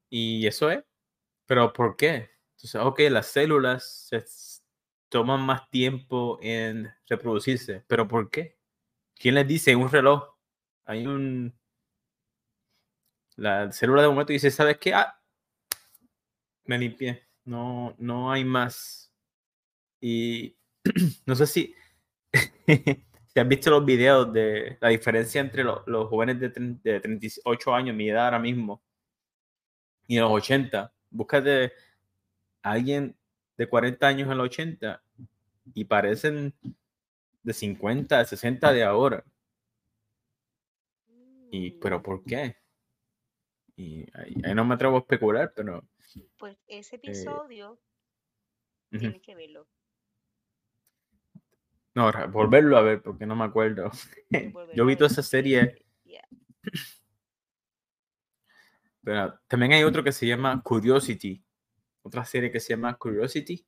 [0.09, 0.85] Y eso es.
[1.47, 2.30] Pero ¿por qué?
[2.63, 4.23] Entonces, ok, las células se
[5.09, 8.59] toman más tiempo en reproducirse, pero ¿por qué?
[9.15, 9.75] ¿Quién les dice?
[9.75, 10.35] Un reloj.
[10.85, 11.59] Hay un...
[13.37, 14.93] La célula de momento dice, ¿sabes qué?
[14.93, 15.19] Ah,
[16.65, 17.27] me limpié.
[17.47, 19.11] No, no hay más.
[19.99, 20.55] Y
[21.25, 21.75] no sé si,
[22.67, 27.97] si has visto los videos de la diferencia entre los, jóvenes de, de 38 años,
[27.97, 28.83] mi edad ahora mismo,
[30.07, 30.93] y los 80.
[31.09, 31.73] Búscate
[32.63, 33.17] alguien
[33.57, 35.03] de 40 años en los 80
[35.75, 36.55] y parecen
[37.43, 39.25] de 50, de 60 de ahora.
[41.51, 42.03] Y, pero mm.
[42.03, 42.57] ¿por qué?
[43.77, 45.87] Y ahí, no me atrevo a especular, pero
[46.37, 47.81] pues ese eh, episodio
[48.91, 49.67] tienes que verlo.
[51.95, 53.91] No, volverlo a ver porque no me acuerdo.
[54.75, 55.85] Yo vi toda esa serie.
[59.03, 61.43] Pero también hay otro que se llama Curiosity.
[62.03, 63.67] Otra serie que se llama Curiosity.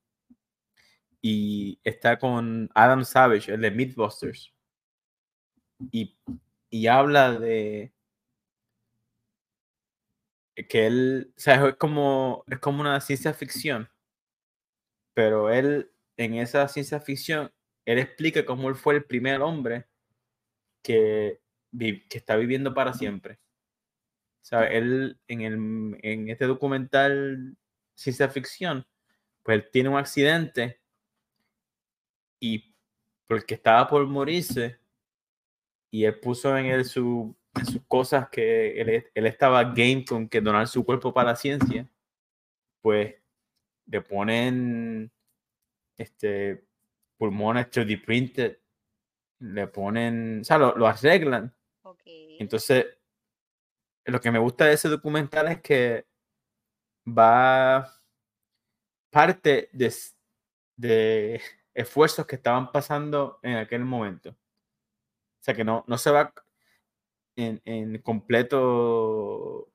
[1.20, 4.52] Y está con Adam Savage, el de Mythbusters.
[5.90, 6.16] Y,
[6.70, 7.92] y habla de
[10.68, 13.88] que él, o sea, es como, es como una ciencia ficción,
[15.14, 17.52] pero él, en esa ciencia ficción,
[17.84, 19.86] él explica cómo él fue el primer hombre
[20.82, 21.40] que,
[21.78, 23.40] que está viviendo para siempre.
[24.42, 27.56] O sea, él en, el, en este documental
[28.02, 28.86] ciencia ficción,
[29.42, 30.80] pues él tiene un accidente
[32.40, 32.74] y
[33.26, 34.78] porque estaba por morirse
[35.90, 40.40] y él puso en él su sus cosas que él, él, estaba game con que
[40.40, 41.88] donar su cuerpo para la ciencia,
[42.80, 43.14] pues
[43.86, 45.12] le ponen
[45.98, 46.64] este
[47.18, 48.58] pulmones 3D printed,
[49.40, 51.54] le ponen, o sea, lo, arreglan.
[52.04, 52.86] Entonces,
[54.06, 56.06] lo que me gusta de ese documental es que
[57.06, 57.92] va
[59.10, 59.94] parte de,
[60.76, 61.40] de
[61.74, 64.30] esfuerzos que estaban pasando en aquel momento.
[64.30, 66.32] O sea, que no, no se va
[67.36, 69.72] en, en completo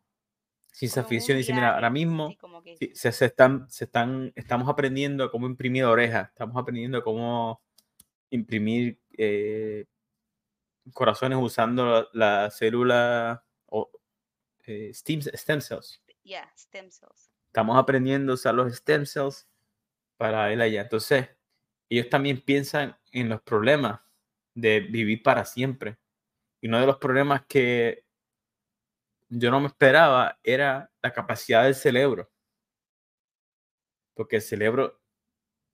[0.71, 2.29] ciencia ficción y dice, mira, ahora mismo
[2.93, 7.61] se, se, están, se están, estamos aprendiendo cómo imprimir orejas, estamos aprendiendo cómo
[8.29, 9.85] imprimir eh,
[10.93, 13.89] corazones usando la, célula o
[14.67, 15.99] eh, stem, stem, cells.
[17.47, 19.47] Estamos aprendiendo a usar los stem cells
[20.17, 20.81] para él allá.
[20.81, 21.29] Entonces,
[21.89, 24.01] ellos también piensan en los problemas
[24.53, 25.97] de vivir para siempre.
[26.61, 28.05] Y uno de los problemas que
[29.29, 32.29] yo no me esperaba era la capacidad del cerebro.
[34.13, 34.99] porque el cerebro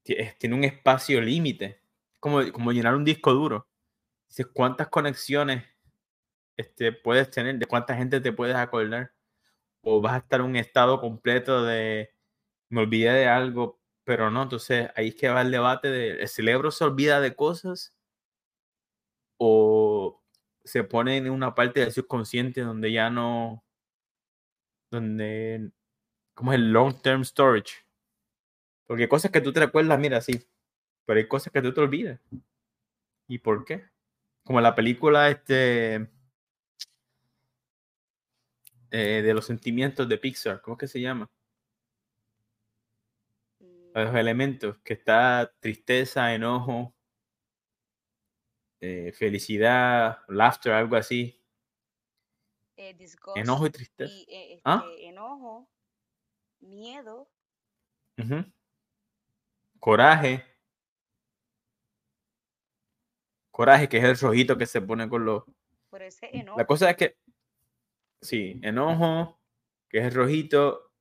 [0.03, 1.81] tiene un espacio límite,
[2.19, 3.67] como, como llenar un disco duro.
[4.29, 5.63] Dices, ¿cuántas conexiones
[6.57, 7.57] este, puedes tener?
[7.57, 9.12] ¿De cuánta gente te puedes acordar?
[9.83, 12.13] O vas a estar en un estado completo de,
[12.69, 16.27] me olvidé de algo, pero no, entonces ahí es que va el debate de, ¿el
[16.27, 17.93] cerebro se olvida de cosas?
[19.37, 20.21] ¿O
[20.63, 23.63] se pone en una parte del subconsciente donde ya no,
[24.89, 25.71] donde,
[26.33, 27.85] como es el long term storage?
[28.87, 30.47] Porque cosas que tú te recuerdas, mira, sí,
[31.05, 32.19] pero hay cosas que tú te olvidas.
[33.27, 33.85] ¿Y por qué?
[34.43, 36.09] Como la película este
[38.95, 41.27] eh, de los sentimientos de Pixar, ¿cómo es que se llama?
[43.59, 44.17] Los mm.
[44.17, 46.93] elementos, que está tristeza, enojo,
[48.79, 51.41] eh, felicidad, laughter, algo así.
[52.77, 52.95] Eh,
[53.35, 54.13] enojo y tristeza.
[54.63, 54.85] ¿Ah?
[54.87, 55.67] Este, enojo,
[56.59, 57.27] miedo.
[59.79, 60.45] Coraje.
[63.49, 65.45] Coraje, que es el rojito que se pone con los.
[65.89, 66.59] Por ese enojo.
[66.59, 67.17] La cosa es que.
[68.23, 69.39] Sí, enojo,
[69.89, 70.91] que es el rojito.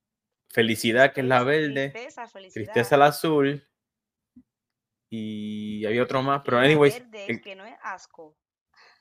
[0.49, 1.91] Felicidad, que es la verde.
[1.91, 2.73] Tristeza, felicidad.
[2.73, 3.67] Tristeza, azul.
[5.09, 6.99] Y había otro más, pero anyways.
[7.11, 8.37] Verde, que no es asco.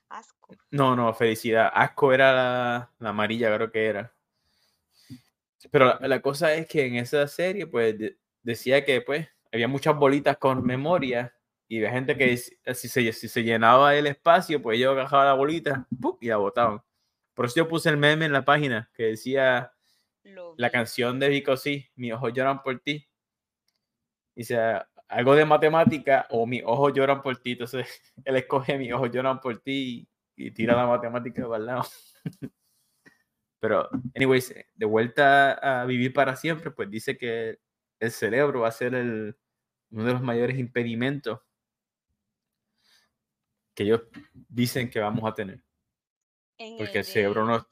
[0.07, 0.55] Asco.
[0.69, 1.69] No, no, felicidad.
[1.73, 4.13] Asco era la, la amarilla, creo que era.
[5.69, 7.95] Pero la, la, cosa es que en esa serie, pues,
[8.41, 11.33] decía que, pues, había muchas bolitas con memoria
[11.67, 15.33] y había gente que si se, si se llenaba el espacio, pues yo agarraba la
[15.33, 15.87] bolita
[16.19, 16.81] y la botaban.
[17.33, 19.73] Por eso yo puse el meme en la página que decía
[20.57, 23.07] la canción de Vico sí, mis ojos lloran por ti.
[24.35, 27.51] Y sea algo de matemática o mis ojos lloran por ti.
[27.53, 31.83] Entonces él escoge mis ojos lloran por ti y, tira la matemática para el lado.
[33.59, 37.59] Pero, anyways, de vuelta a vivir para siempre, pues dice que
[37.99, 39.37] el cerebro va a ser el,
[39.91, 41.39] uno de los mayores impedimentos
[43.75, 44.01] que ellos
[44.49, 45.61] dicen que vamos a tener.
[46.77, 47.67] Porque el, cerebro no...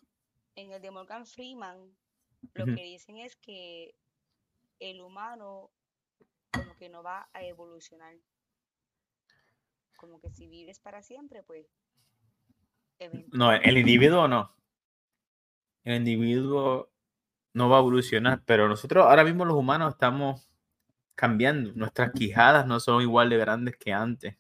[0.55, 1.95] En el de Morgan Freeman,
[2.53, 3.95] lo que dicen es que
[4.79, 5.71] el humano
[6.51, 8.15] como que no va a evolucionar.
[9.97, 11.67] Como que si vives para siempre, pues...
[13.31, 14.53] No, el individuo no.
[15.83, 16.91] El individuo
[17.53, 20.49] no va a evolucionar, pero nosotros ahora mismo los humanos estamos
[21.15, 21.71] cambiando.
[21.75, 24.35] Nuestras quijadas no son igual de grandes que antes.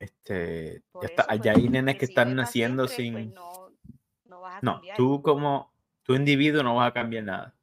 [0.00, 3.34] Este, ya, está, pues, hay nenes que están naciendo pues, sin...
[4.62, 7.54] no, tú como tu individuo no vas a cambiar nada.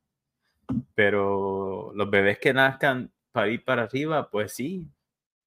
[0.94, 4.88] Pero los bebés que nazcan para ir para arriba, pues sí.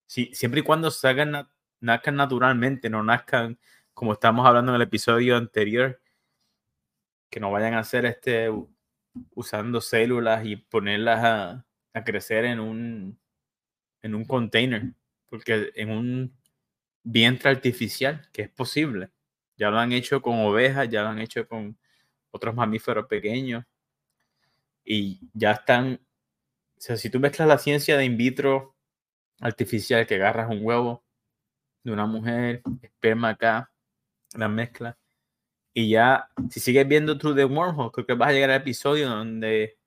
[0.06, 1.48] sí siempre y cuando salgan,
[1.78, 3.56] nazcan naturalmente, no nazcan
[3.94, 6.00] como estamos hablando en el episodio anterior,
[7.30, 8.50] que no vayan a hacer este
[9.34, 13.20] usando células y ponerlas a, a crecer en un,
[14.02, 14.94] en un container,
[15.28, 16.39] porque en un
[17.02, 19.10] vientre artificial, que es posible.
[19.56, 21.78] Ya lo han hecho con ovejas, ya lo han hecho con
[22.30, 23.64] otros mamíferos pequeños
[24.84, 26.00] y ya están,
[26.78, 28.76] o sea, si tú mezclas la ciencia de in vitro
[29.40, 31.04] artificial, que agarras un huevo
[31.82, 33.72] de una mujer, esperma acá,
[34.34, 34.98] la mezcla,
[35.72, 39.08] y ya, si sigues viendo True the Wormhole, creo que vas a llegar al episodio
[39.08, 39.78] donde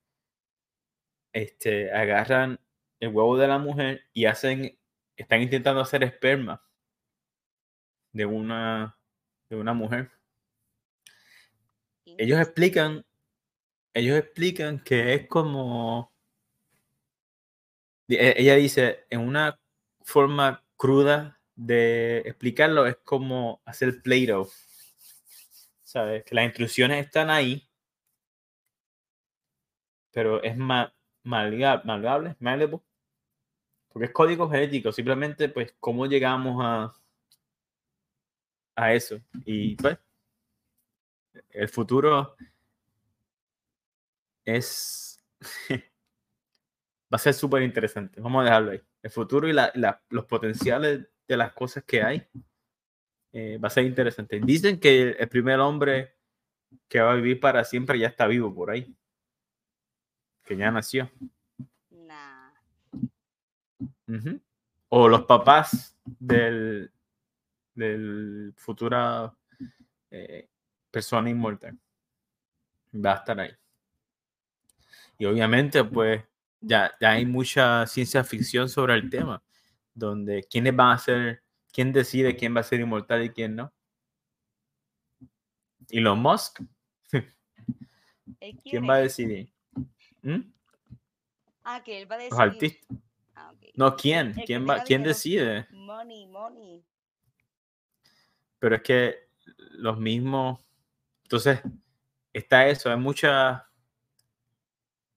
[1.32, 2.58] este, agarran
[3.00, 4.78] el huevo de la mujer y hacen,
[5.16, 6.64] están intentando hacer esperma
[8.14, 8.96] de una,
[9.50, 10.10] de una mujer.
[12.06, 13.04] Ellos explican,
[13.92, 16.10] ellos explican que es como,
[18.08, 19.60] e, ella dice, en una
[20.02, 24.48] forma cruda de explicarlo, es como hacer Play-Doh
[25.94, 26.24] ¿sabes?
[26.24, 27.68] Que las instrucciones están ahí,
[30.10, 32.80] pero es más malgable, malleable,
[33.88, 36.94] porque es código genético, simplemente pues cómo llegamos a,
[38.74, 39.20] a eso.
[39.44, 39.98] Y pues,
[41.50, 42.36] el futuro
[44.44, 45.22] es...
[45.70, 48.20] va a ser súper interesante.
[48.20, 48.82] Vamos a dejarlo ahí.
[49.02, 49.54] El futuro y
[50.10, 52.26] los potenciales de las cosas que hay
[53.32, 54.40] eh, va a ser interesante.
[54.42, 56.16] Dicen que el primer hombre
[56.88, 58.94] que va a vivir para siempre ya está vivo por ahí.
[60.44, 61.10] Que ya nació.
[64.88, 66.92] O los papás del,
[67.74, 69.34] del futura
[70.10, 70.48] eh,
[70.90, 71.78] persona inmortal.
[72.94, 73.50] Va a estar ahí.
[75.18, 76.22] Y obviamente, pues,
[76.60, 79.42] ya, ya hay mucha ciencia ficción sobre el tema,
[79.94, 81.44] donde quiénes van a ser
[81.74, 83.72] ¿Quién decide quién va a ser inmortal y quién no?
[85.90, 86.60] Elon Musk.
[88.62, 89.52] ¿Quién va a decidir?
[90.22, 90.52] ¿Mm?
[91.64, 92.52] Ah, que él va a Los decidir.
[92.52, 92.98] artistas.
[93.34, 93.52] Ah.
[93.74, 94.34] No, ¿quién?
[94.46, 95.66] ¿Quién, va, ¿quién decide?
[95.72, 96.84] Money, money.
[98.64, 99.28] Pero es que
[99.72, 100.58] los mismos.
[101.24, 101.60] Entonces,
[102.32, 102.90] está eso.
[102.90, 103.68] Hay mucha.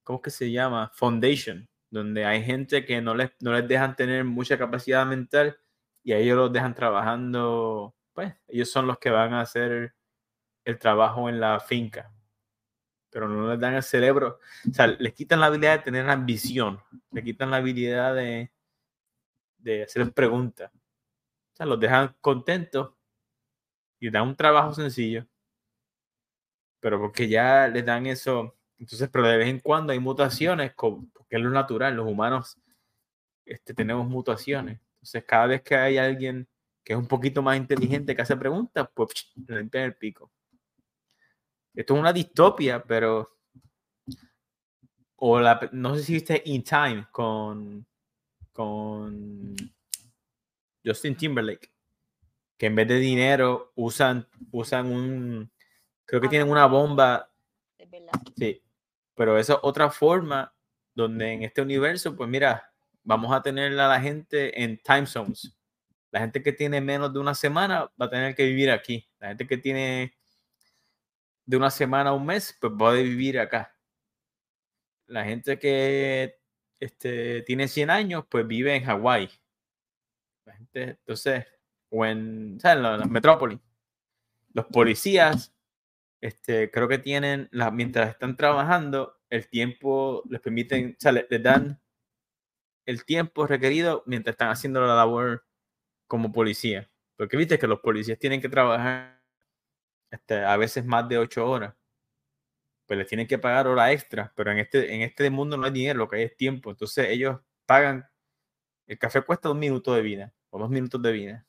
[0.04, 0.92] ¿Cómo que se llama?
[0.94, 1.66] Foundation.
[1.90, 5.58] Donde hay gente que no les, no les dejan tener mucha capacidad mental
[6.04, 7.96] y a ellos los dejan trabajando.
[8.12, 9.96] Pues ellos son los que van a hacer
[10.66, 12.12] el trabajo en la finca.
[13.10, 14.40] Pero no les dan el cerebro.
[14.70, 16.82] O sea, les quitan la habilidad de tener ambición.
[17.12, 18.52] Le quitan la habilidad de,
[19.58, 20.70] de hacer preguntas.
[20.74, 22.97] O sea, los dejan contentos
[24.00, 25.26] y dan un trabajo sencillo.
[26.80, 28.56] Pero porque ya les dan eso.
[28.78, 31.96] Entonces, pero de vez en cuando hay mutaciones, porque es lo natural.
[31.96, 32.58] Los humanos
[33.46, 34.80] este, tenemos mutaciones.
[34.96, 36.48] Entonces, cada vez que hay alguien
[36.84, 40.32] que es un poquito más inteligente que hace preguntas, pues le limpian el pico.
[41.74, 43.38] Esto es una distopia, pero.
[45.18, 47.86] O la, no sé si viste In Time con.
[48.52, 49.56] con
[50.84, 51.77] Justin Timberlake.
[52.58, 55.52] Que en vez de dinero usan, usan un.
[56.06, 57.32] Creo que Ah, tienen una bomba.
[57.78, 58.12] Es verdad.
[58.36, 58.62] Sí.
[59.16, 60.54] Pero esa es otra forma
[60.94, 65.56] donde en este universo, pues mira, vamos a tener a la gente en time zones.
[66.12, 69.08] La gente que tiene menos de una semana va a tener que vivir aquí.
[69.20, 70.16] La gente que tiene
[71.46, 73.76] de una semana a un mes, pues va a vivir acá.
[75.06, 76.40] La gente que
[76.80, 79.30] este, tiene 100 años, pues vive en Hawái.
[80.74, 81.46] Entonces,
[81.90, 82.78] o en, ¿sabes?
[82.78, 83.60] en la, la metrópoli.
[84.54, 85.54] Los policías,
[86.22, 91.28] este, creo que tienen, la, mientras están trabajando, el tiempo les permiten, o sea, le-
[91.30, 91.80] les dan
[92.86, 95.46] el tiempo requerido mientras están haciendo la labor
[96.08, 96.90] como policía.
[97.18, 99.22] Porque viste que los policías tienen que trabajar
[100.12, 101.76] este, a veces más de ocho horas.
[102.86, 105.72] Pues les tienen que pagar hora extra, pero en este, en este mundo no hay
[105.72, 106.72] dinero, lo que hay es tiempo.
[106.72, 108.08] Entonces ellos pagan,
[108.88, 111.46] el café cuesta un minuto de vida o dos minutos de vida.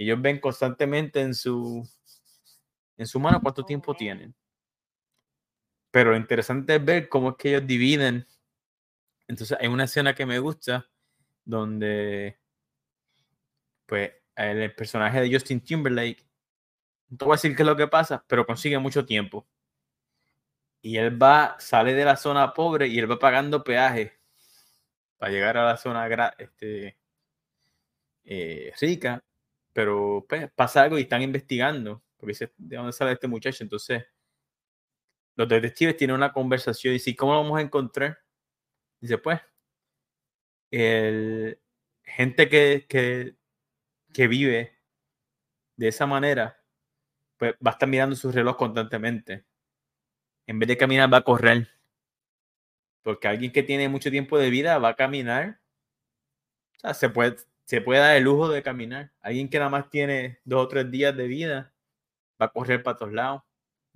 [0.00, 1.86] Y ellos ven constantemente en su,
[2.96, 4.34] en su mano cuánto tiempo tienen.
[5.90, 8.26] Pero lo interesante es ver cómo es que ellos dividen.
[9.28, 10.88] Entonces hay una escena que me gusta
[11.44, 12.40] donde
[13.84, 16.24] pues el, el personaje de Justin Timberlake,
[17.10, 19.46] no te voy a decir qué es lo que pasa, pero consigue mucho tiempo.
[20.80, 24.18] Y él va, sale de la zona pobre y él va pagando peaje
[25.18, 26.96] para llegar a la zona este,
[28.24, 29.22] eh, rica,
[29.72, 33.62] pero pues, pasa algo y están investigando, porque dice, ¿de dónde sale este muchacho?
[33.62, 34.04] Entonces,
[35.36, 38.18] los detectives tienen una conversación y dicen, ¿cómo lo vamos a encontrar?
[39.00, 39.40] Dice, pues,
[40.70, 41.58] el,
[42.04, 43.36] gente que, que,
[44.12, 44.78] que vive
[45.76, 46.62] de esa manera,
[47.36, 49.46] pues va a estar mirando su reloj constantemente.
[50.46, 51.68] En vez de caminar, va a correr.
[53.02, 55.60] Porque alguien que tiene mucho tiempo de vida va a caminar.
[56.76, 57.36] O sea, se puede,
[57.70, 59.12] se puede dar el lujo de caminar.
[59.20, 61.72] Alguien que nada más tiene dos o tres días de vida
[62.42, 63.42] va a correr para todos lados.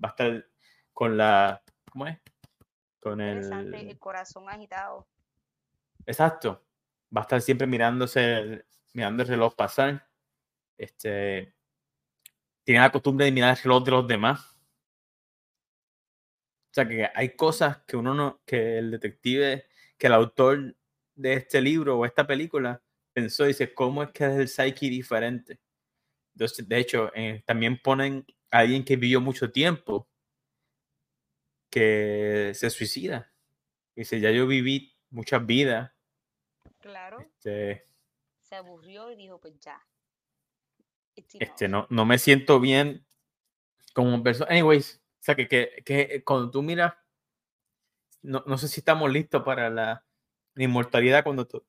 [0.03, 0.49] Va a estar
[0.93, 1.61] con la.
[1.91, 2.17] ¿Cómo es?
[3.01, 3.75] Con el.
[3.75, 5.09] el corazón agitado.
[6.07, 6.65] Exacto.
[7.15, 10.09] Va a estar siempre mirándose, mirando el reloj pasar.
[10.79, 11.53] Este.
[12.63, 14.57] Tiene la costumbre de mirar el reloj de los demás.
[16.71, 19.67] O sea que hay cosas que uno no, que el detective,
[19.99, 20.77] que el autor
[21.17, 22.84] de este libro o esta película
[23.15, 25.61] pensó y dice, ¿cómo es que es el psyche diferente?
[26.35, 30.09] Entonces, de hecho, eh, también ponen a alguien que vivió mucho tiempo
[31.71, 33.33] que se suicida.
[33.97, 35.93] Dice, ya yo viví muchas vidas.
[36.81, 37.87] Claro, Este,
[38.43, 39.81] se aburrió y dijo, pues ya.
[41.39, 43.07] Este, no, no me siento bien
[43.95, 44.51] como persona.
[44.51, 46.95] Anyways, o sea, que, que, que cuando tú miras,
[48.23, 50.05] no, no sé si estamos listos para la,
[50.55, 51.65] la inmortalidad cuando tú-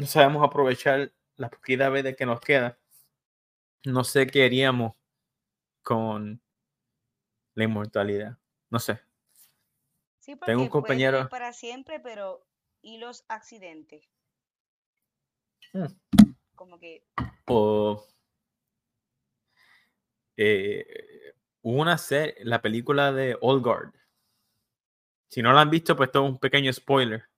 [0.00, 2.78] no sabemos aprovechar la poquita vida que nos queda.
[3.84, 4.94] No sé qué haríamos
[5.82, 6.42] con
[7.54, 8.38] la inmortalidad.
[8.70, 8.98] No sé.
[10.18, 11.28] Sí, porque Tengo un compañero.
[11.28, 12.46] para siempre, pero
[12.80, 14.08] ¿y los accidentes?
[15.74, 15.86] Mm.
[16.54, 17.04] Como que,
[17.46, 18.06] O
[20.38, 23.92] eh, hubo una serie, la película de Old Guard.
[25.28, 27.29] Si no la han visto, pues es un pequeño spoiler.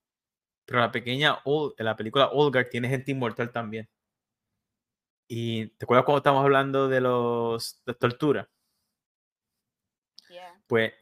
[0.73, 3.89] Pero la pequeña Old- la película Old Guard tiene gente inmortal también.
[5.29, 8.49] Y ¿te acuerdas cuando estamos hablando de los de tortura?
[10.31, 10.93] yeah, Pues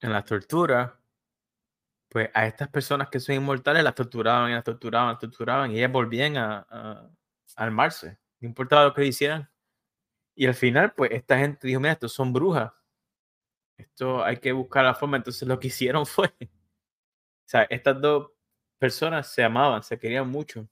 [0.00, 0.92] en las torturas,
[2.08, 5.78] pues a estas personas que son inmortales las torturaban y las torturaban, las torturaban y
[5.78, 7.10] ellas volvían a, a, a
[7.56, 8.18] armarse.
[8.40, 9.50] No importaba lo que hicieran.
[10.36, 12.72] Y al final, pues esta gente dijo, mira, estos son brujas.
[13.78, 15.16] Esto hay que buscar la forma.
[15.16, 16.46] Entonces lo que hicieron fue, o
[17.48, 18.32] sea, estas dos
[18.78, 20.68] personas se amaban, se querían mucho.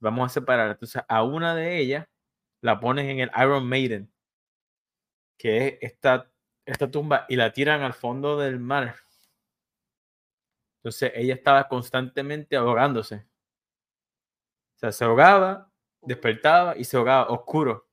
[0.00, 0.70] Vamos a separar.
[0.70, 2.06] Entonces, a una de ellas
[2.62, 4.12] la ponen en el Iron Maiden,
[5.38, 6.30] que es esta,
[6.66, 8.96] esta tumba, y la tiran al fondo del mar.
[10.78, 13.16] Entonces, ella estaba constantemente ahogándose.
[14.76, 15.70] O sea, se ahogaba,
[16.00, 17.86] despertaba y se ahogaba, oscuro.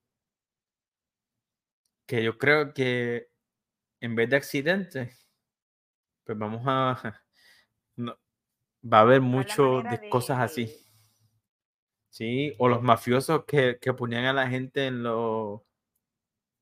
[2.08, 3.30] Que yo creo que
[4.02, 5.30] en vez de accidentes,
[6.24, 7.22] pues vamos a...
[8.84, 10.74] va a haber mucho de, cosas así.
[12.10, 15.62] Sí, o los mafiosos que, que ponían a la gente en los...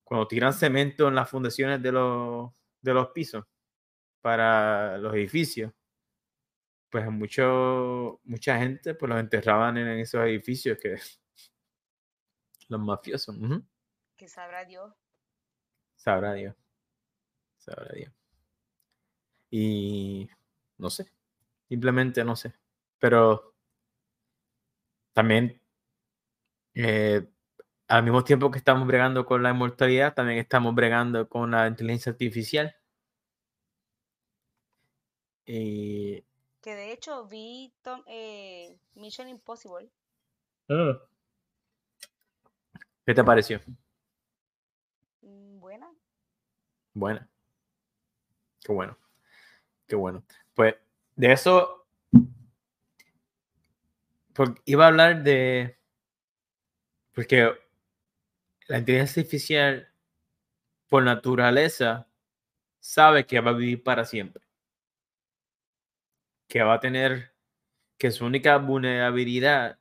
[0.04, 2.52] Cuando tiran cemento en las fundaciones de los,
[2.82, 3.44] de los pisos
[4.22, 5.72] para los edificios,
[6.90, 10.98] pues mucho, mucha gente pues los enterraban en esos edificios que
[12.70, 13.36] los mafiosos.
[14.16, 14.94] Que sabrá Dios.
[15.96, 16.56] Sabrá Dios.
[17.58, 18.14] Sabrá Dios.
[19.50, 20.30] Y
[20.78, 21.06] no sé,
[21.70, 22.54] simplemente no sé.
[23.00, 23.54] Pero
[25.14, 25.62] también,
[26.74, 27.26] eh,
[27.88, 32.12] al mismo tiempo que estamos bregando con la inmortalidad, también estamos bregando con la inteligencia
[32.12, 32.76] artificial.
[35.46, 36.24] Y...
[36.62, 37.72] Que de hecho vi
[38.08, 39.90] eh, Mission Impossible.
[40.68, 41.00] Ah.
[43.06, 43.62] ¿Qué te pareció?
[45.22, 45.94] Mm, buena.
[46.94, 47.30] Buena.
[48.64, 48.98] Qué bueno.
[49.88, 50.24] Qué bueno.
[50.56, 50.76] Pues
[51.16, 51.88] de eso
[54.66, 55.78] iba a hablar de
[57.14, 57.54] porque
[58.68, 59.90] la inteligencia artificial
[60.90, 62.10] por naturaleza
[62.80, 64.44] sabe que va a vivir para siempre.
[66.48, 67.34] Que va a tener
[67.98, 69.80] que su única vulnerabilidad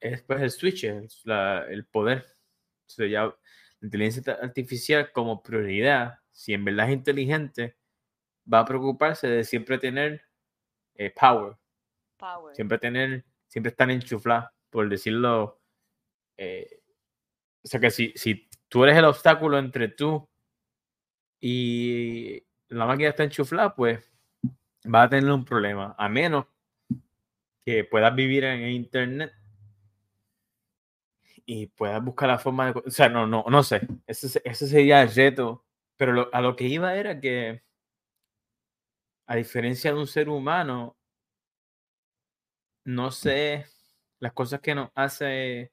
[0.00, 2.36] es pues el switch, el poder.
[2.98, 3.36] O ya la
[3.82, 7.76] inteligencia artificial como prioridad, si en verdad es inteligente,
[8.52, 10.27] va a preocuparse de siempre tener
[10.98, 11.56] eh, power.
[12.52, 15.60] Siempre tener, siempre estar enchuflados, por decirlo.
[16.36, 16.80] Eh,
[17.64, 20.28] o sea que si, si tú eres el obstáculo entre tú
[21.40, 24.12] y la máquina está enchuflada, pues
[24.92, 25.94] va a tener un problema.
[25.96, 26.46] A menos
[27.64, 29.32] que puedas vivir en internet
[31.46, 32.82] y puedas buscar la forma de.
[32.84, 33.86] O sea, no, no, no sé.
[34.06, 35.64] Ese, ese sería el reto.
[35.96, 37.62] Pero a lo que iba era que
[39.28, 40.96] a diferencia de un ser humano,
[42.84, 43.66] no sé
[44.20, 45.70] las cosas que nos hace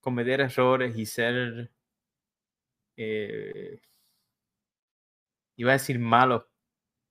[0.00, 1.72] cometer errores y ser,
[2.96, 3.80] eh,
[5.56, 6.44] iba a decir malos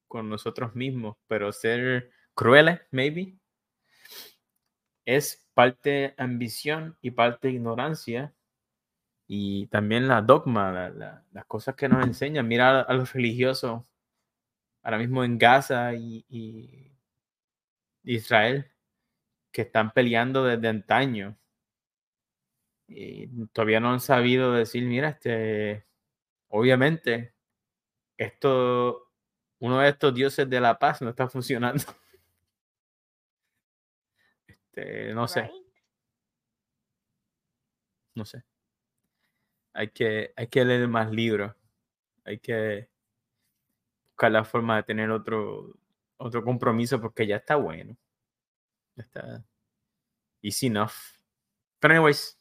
[0.08, 3.38] con nosotros mismos, pero ser crueles, maybe,
[5.06, 8.34] es parte ambición y parte ignorancia
[9.28, 12.48] y también la dogma, las cosas que nos enseñan.
[12.48, 13.84] Mira a los religiosos
[14.88, 16.26] ahora mismo en Gaza y,
[18.04, 18.72] Israel,
[19.52, 21.38] que están peleando desde antaño.
[22.88, 25.86] Y todavía no han sabido decir, mira, este,
[26.48, 27.34] obviamente,
[28.18, 29.12] esto,
[29.60, 31.84] uno de estos dioses de la paz no está funcionando.
[34.48, 35.50] Este, no sé.
[38.16, 38.44] No sé.
[39.74, 41.54] Hay que, hay que leer más libros.
[42.24, 42.90] Hay que
[44.18, 45.76] buscar la forma de tener otro,
[46.18, 47.96] otro compromiso porque ya está bueno.
[48.96, 49.46] Ya está
[50.42, 50.94] easy enough.
[51.80, 52.40] Pero anyways,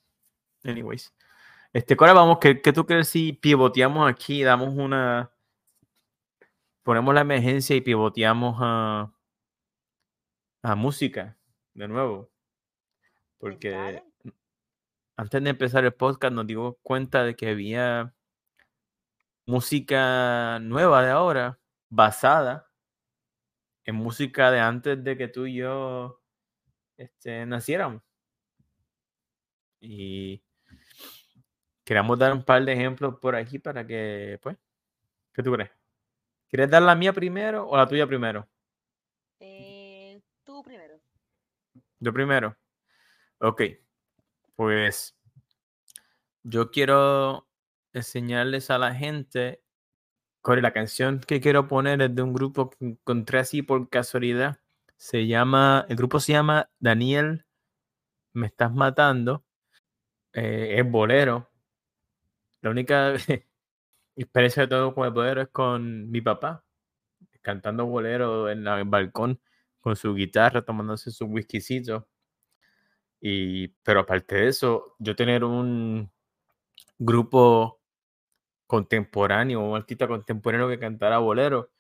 [0.65, 1.15] anyways.
[1.75, 5.31] Este, ahora vamos, ¿qué, tú crees si pivoteamos aquí, damos una,
[6.83, 9.13] ponemos la emergencia y pivoteamos a,
[10.63, 11.37] a música
[11.75, 12.31] de nuevo?
[13.37, 14.03] Porque
[15.15, 18.15] antes de empezar el podcast nos dimos cuenta de que había
[19.45, 21.59] música nueva de ahora
[21.89, 22.71] basada
[23.85, 26.21] en música de antes de que tú y yo
[26.97, 28.03] este, naciéramos.
[29.81, 30.43] Y
[31.85, 34.57] queremos dar un par de ejemplos por aquí para que, pues,
[35.33, 35.71] ¿qué tú crees?
[36.49, 38.49] ¿Quieres dar la mía primero o la tuya primero?
[39.41, 41.01] Eh, tú primero.
[42.01, 42.57] Yo primero.
[43.39, 43.63] Ok.
[44.55, 45.17] Pues
[46.43, 47.49] yo quiero
[47.93, 49.63] enseñarles a la gente
[50.55, 54.61] la canción que quiero poner es de un grupo que encontré así por casualidad.
[54.97, 57.45] Se llama, el grupo se llama Daniel,
[58.33, 59.45] me estás matando.
[60.33, 61.51] Eh, es bolero.
[62.61, 63.15] La única
[64.17, 66.65] experiencia de todo con el bolero es con mi papá,
[67.43, 69.41] cantando bolero en el balcón
[69.81, 72.09] con su guitarra, tomándose su whiskycito.
[73.21, 76.11] Y, pero aparte de eso, yo tener un
[76.99, 77.81] grupo
[78.67, 81.71] contemporáneo, un artista contemporáneo que cantara bolero,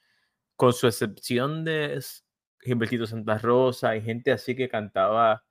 [0.57, 2.01] con su excepción de
[2.61, 5.45] Gilbertito Santa Rosa y gente así que cantaba,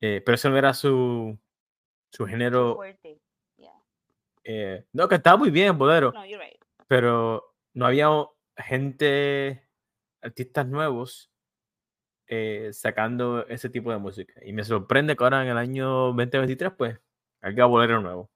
[0.00, 1.38] eh, pero eso no era su,
[2.10, 2.80] su género.
[3.56, 3.72] Yeah.
[4.44, 6.60] eh, no, que estaba muy bien, bolero, No, you're right.
[6.86, 8.08] pero no había
[8.56, 9.66] gente,
[10.20, 11.30] artistas nuevos
[12.26, 14.32] eh, sacando ese tipo de música.
[14.44, 16.98] Y me sorprende que ahora en el año 2023, pues,
[17.42, 18.30] haya bolero nuevo.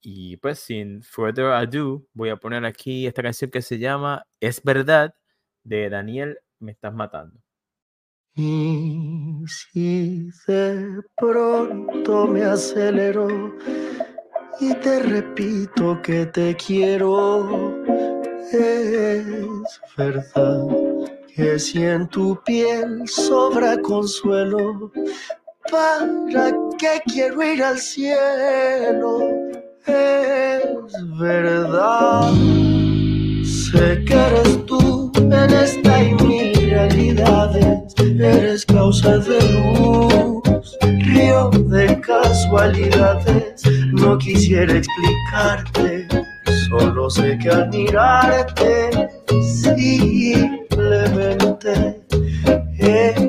[0.00, 4.62] Y pues, sin further ado, voy a poner aquí esta canción que se llama Es
[4.62, 5.14] verdad
[5.64, 7.40] de Daniel Me estás matando.
[8.34, 13.52] Y si de pronto me acelero
[14.60, 17.74] y te repito que te quiero,
[18.52, 20.66] es verdad
[21.34, 24.92] que si en tu piel sobra consuelo,
[25.68, 29.18] ¿para qué quiero ir al cielo?
[29.86, 32.32] Es verdad.
[33.44, 40.42] Sé que eres tú en esta y mi realidades, eres causa de luz,
[40.80, 43.62] río de casualidades.
[43.92, 46.08] No quisiera explicarte,
[46.68, 49.08] solo sé que al mirarte,
[49.62, 50.56] simplemente
[52.78, 53.27] es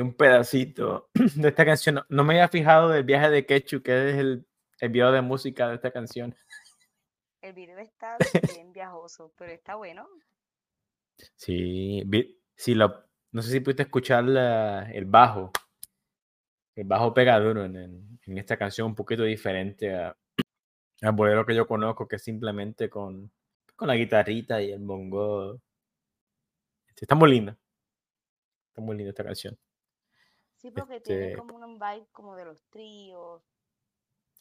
[0.00, 2.04] Un pedacito de esta canción.
[2.08, 4.46] No, me había fijado del viaje de Quechu, que es el,
[4.80, 6.36] el video de música de esta canción.
[7.40, 8.16] El video está
[8.54, 10.06] bien viajoso, pero está bueno.
[11.36, 12.02] Sí,
[12.56, 15.50] sí, lo, no sé si pudiste escuchar la- el bajo.
[16.76, 20.16] El bajo pega duro en, en- en esta canción, un poquito diferente a-
[21.02, 23.32] al bolero que yo conozco, que es simplemente con,
[23.74, 25.60] con la guitarrita y el bongo.
[27.00, 27.56] Está muy linda.
[28.70, 29.56] Está muy linda esta canción.
[30.58, 33.42] Sí, porque tiene Este- como un vibe como de los tríos.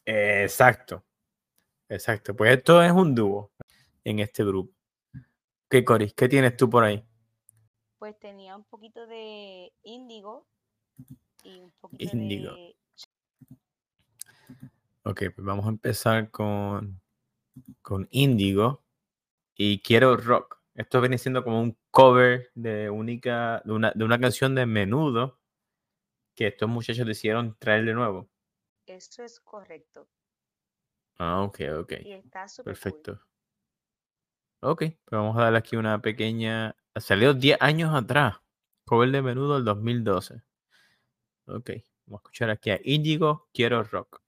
[0.05, 1.03] Eh, Exacto.
[1.89, 2.35] Exacto.
[2.35, 3.51] Pues esto es un dúo
[4.03, 4.73] en este grupo.
[5.69, 6.13] ¿Qué, Coris?
[6.13, 7.03] ¿Qué tienes tú por ahí?
[7.99, 10.47] Pues tenía un poquito de índigo
[11.43, 12.53] y un poquito Índigo.
[12.53, 12.75] de
[15.03, 16.99] Ok, pues vamos a empezar con,
[17.81, 18.83] con Índigo
[19.55, 20.59] y Quiero Rock.
[20.75, 25.39] Esto viene siendo como un cover de, única, de, una, de una canción de Menudo
[26.37, 28.29] que estos muchachos decidieron traer de nuevo.
[28.85, 30.07] Eso es correcto.
[31.17, 31.93] Ah, ok, ok.
[32.03, 32.63] Y está cool.
[32.63, 33.21] Perfecto.
[34.61, 36.75] Ok, pues vamos a darle aquí una pequeña...
[36.95, 38.37] Salió 10 años atrás.
[38.85, 40.43] Cover de Menudo del 2012.
[41.47, 41.71] Ok,
[42.05, 44.21] vamos a escuchar aquí a Índigo, Quiero Rock.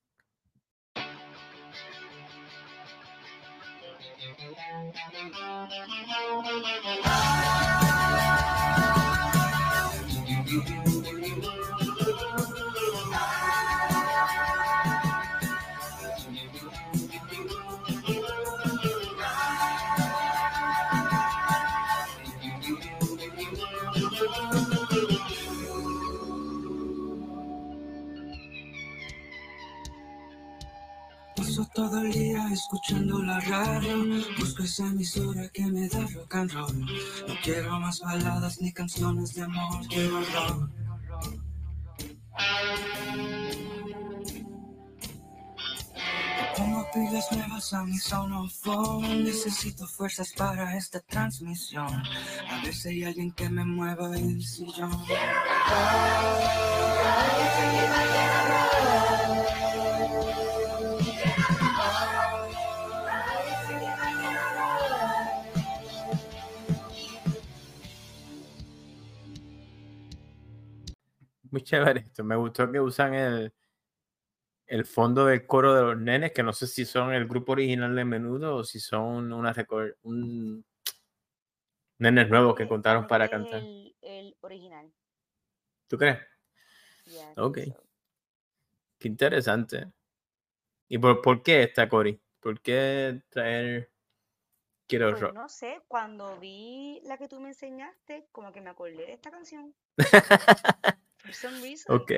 [31.80, 34.04] Todo el día escuchando la radio.
[34.38, 36.78] Busco esa emisora que me da rock and roll.
[37.26, 39.88] No quiero más baladas ni canciones de amor.
[39.88, 40.70] Quiero rock.
[46.58, 49.24] Pongo pilas nuevas a mi sonophone.
[49.24, 51.94] Necesito fuerzas para esta transmisión.
[52.50, 54.92] A ver si hay alguien que me mueva el sillón.
[71.52, 72.24] Muy chévere esto.
[72.24, 73.54] Me gustó que usan el,
[74.68, 77.96] el fondo del coro de los nenes, que no sé si son el grupo original
[77.96, 80.64] de Menudo o si son una recor- un
[81.98, 83.60] nenes nuevos que Eh, contaron para cantar.
[83.62, 84.92] El, el original.
[85.88, 86.20] ¿Tú crees?
[87.06, 87.58] yeah, Ok.
[87.66, 87.84] so.
[89.00, 89.92] Qué interesante.
[90.88, 92.20] ¿Y por, por qué esta Cory?
[92.40, 93.92] ¿Por qué traer
[94.88, 95.34] Quiero Pues Rock?
[95.36, 99.30] no sé, cuando vi la que tú me enseñaste, como que me acordé de esta
[99.32, 99.74] canción.
[101.30, 101.96] For some reason.
[101.96, 102.12] Ok.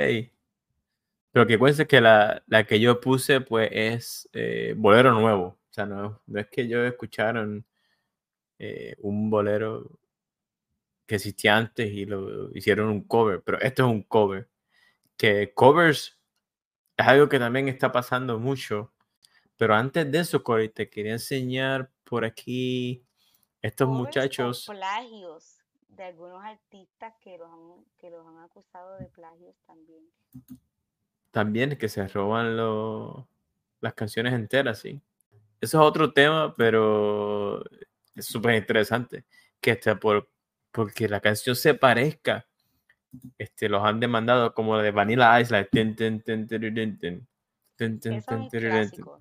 [1.32, 5.44] Pero que cuente que la, la que yo puse, pues, es eh, bolero nuevo.
[5.44, 7.66] O sea, no, no es que yo escucharon
[8.60, 10.00] eh, un bolero
[11.06, 14.50] que existía antes y lo hicieron un cover, pero esto es un cover.
[15.18, 16.20] Que covers
[16.98, 18.94] es algo que también está pasando mucho.
[19.58, 23.06] Pero antes de eso, Cory, te quería enseñar por aquí
[23.62, 24.66] estos muchachos.
[24.68, 25.61] plagios
[25.96, 30.04] de algunos artistas que los han, que los han acusado de plagios también.
[31.32, 33.28] También que se roban lo-
[33.80, 35.02] las canciones enteras, sí.
[35.60, 37.64] Eso es otro tema, pero
[38.16, 39.26] es súper interesante.
[39.60, 40.30] Que hasta por,
[40.72, 42.48] porque la canción se parezca,
[43.38, 45.54] este, los han demandado como de Vanilla Ice,
[48.50, 49.20] clásico.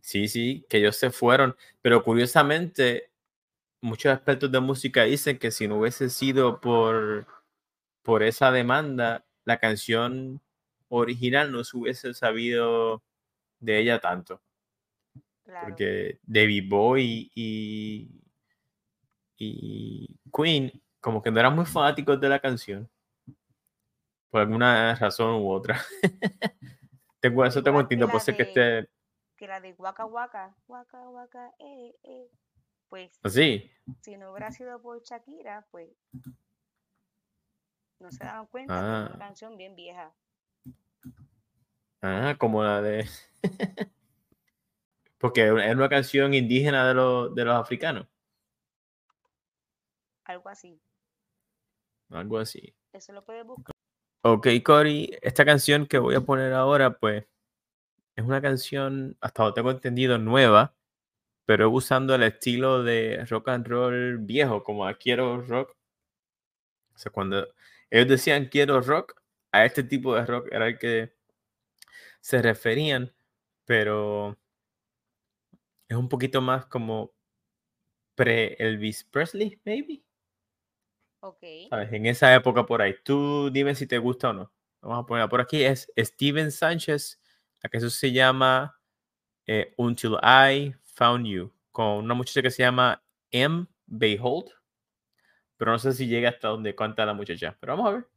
[0.00, 3.11] Sí, sí, que ellos se fueron, pero curiosamente
[3.82, 7.26] muchos expertos de música dicen que si no hubiese sido por,
[8.02, 10.40] por esa demanda, la canción
[10.88, 13.02] original no se hubiese sabido
[13.60, 14.40] de ella tanto,
[15.44, 15.66] Claro.
[15.68, 18.08] porque David Bowie y,
[19.36, 22.88] y Queen como que no eran muy fanáticos de la canción,
[24.30, 25.80] por alguna razón u otra.
[27.20, 28.88] tengo eso, tengo entendido, puede ser que esté
[29.36, 32.30] Que la de Waka Waka, Waka Waka, eh, eh.
[32.92, 33.70] Pues así.
[34.02, 35.88] si no hubiera sido por Shakira, pues
[38.00, 39.06] no se daban cuenta que Ah.
[39.14, 40.12] una canción bien vieja.
[42.02, 43.08] Ah, como la de.
[45.16, 48.06] Porque es una canción indígena de los, de los africanos,
[50.24, 50.78] Algo así.
[52.10, 52.76] algo así.
[52.92, 53.72] Eso lo puedes buscar.
[54.24, 57.24] Ok, Cory, esta canción que voy a poner ahora, pues,
[58.16, 60.74] es una canción, hasta donde tengo entendido, nueva,
[61.46, 65.76] pero usando el estilo de rock and roll viejo, como a quiero rock.
[66.94, 67.48] O sea, cuando
[67.90, 69.20] ellos decían quiero rock,
[69.52, 71.14] a este tipo de rock era el que
[72.20, 73.12] se referían,
[73.64, 74.38] pero
[75.88, 77.12] es un poquito más como
[78.14, 80.02] pre-Elvis Presley, maybe.
[81.20, 81.44] Ok.
[81.70, 81.92] ¿Sabes?
[81.92, 82.94] En esa época por ahí.
[83.04, 84.52] Tú dime si te gusta o no.
[84.80, 85.62] Vamos a ponerla por aquí.
[85.62, 87.20] Es Steven Sánchez.
[87.62, 88.80] La canción se llama
[89.46, 91.52] eh, Until I Found You.
[91.70, 93.66] Con una muchacha que se llama M.
[93.86, 94.50] Behold.
[95.56, 97.56] Pero no sé si llega hasta donde canta la muchacha.
[97.60, 98.08] Pero vamos a ver.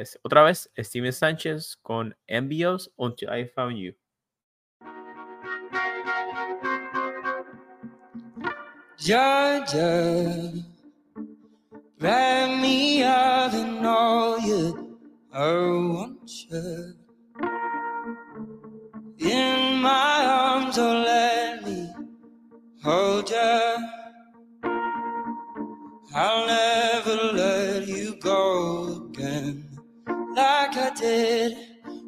[0.00, 3.94] Así otra vez, Steven Sánchez con Envios Until I Found You.
[11.98, 14.98] Wrap me up in all you
[15.32, 16.94] I want you.
[19.18, 21.35] In my arms, oh let
[26.18, 29.68] I'll never let you go again,
[30.34, 31.54] like I did.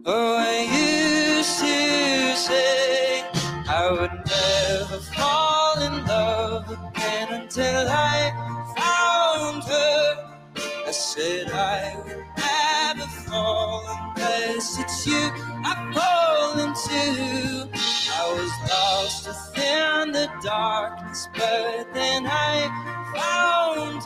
[0.06, 3.20] Oh, I used to say
[3.68, 8.32] I would never fall in love again until I
[8.78, 10.86] found her.
[10.86, 13.84] I said I would never fall
[14.16, 15.30] unless it's you
[15.68, 17.68] I fall into.
[18.10, 22.87] I was lost within the darkness, but then I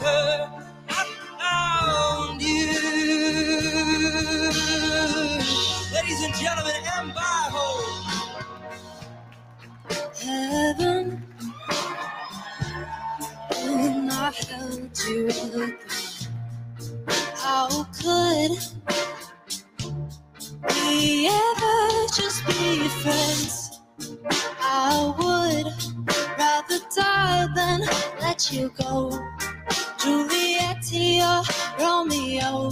[0.04, 1.04] I
[1.40, 2.72] found you.
[5.94, 7.12] Ladies and gentlemen, M.
[7.16, 7.94] Hold.
[10.22, 11.22] heaven
[13.50, 15.78] when I held you again.
[17.36, 17.68] How
[18.00, 18.52] could
[20.68, 23.80] we ever just be friends?
[24.60, 25.66] I would
[26.38, 27.80] rather die than
[28.20, 29.10] let you go.
[30.02, 31.42] Juliet to your
[31.78, 32.70] Romeo.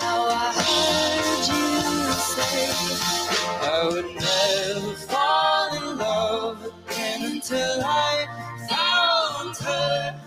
[0.00, 2.66] How I heard you say.
[3.62, 8.26] I would never fall in love again until I
[8.68, 10.20] found her.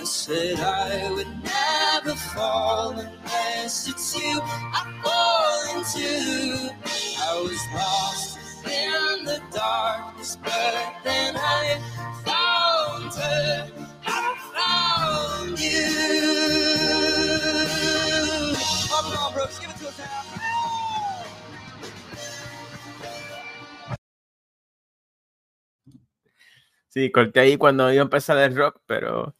[0.00, 6.72] I said I would never fall unless it's you I fall into.
[7.18, 11.80] I was lost in the darkness, but then I
[12.24, 13.77] found her.
[26.88, 29.36] Sí, corté ahí cuando iba a empezar el rock, pero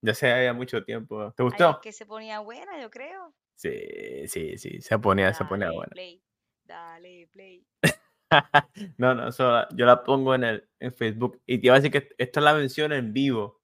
[0.00, 1.32] ya se había mucho tiempo.
[1.36, 1.70] ¿Te gustó?
[1.70, 3.34] es que se ponía buena, yo creo.
[3.54, 6.22] Sí, sí, sí, se ponía, se ponía play,
[6.64, 7.66] dale play.
[8.96, 11.42] No, no, yo la pongo en el en Facebook.
[11.44, 13.61] Y te iba a decir que esta es la versión en vivo.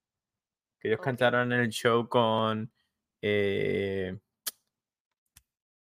[0.80, 2.72] Que ellos cantaron en el show con
[3.20, 4.18] eh,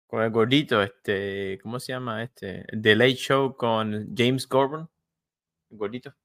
[0.08, 2.66] con el gordito, este, ¿cómo se llama este?
[2.82, 4.88] The Late Show con James Corbin,
[5.70, 6.16] el gordito.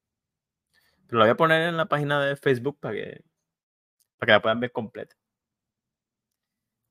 [1.05, 3.23] Pero la voy a poner en la página de Facebook para que
[4.17, 5.15] para que la puedan ver completa.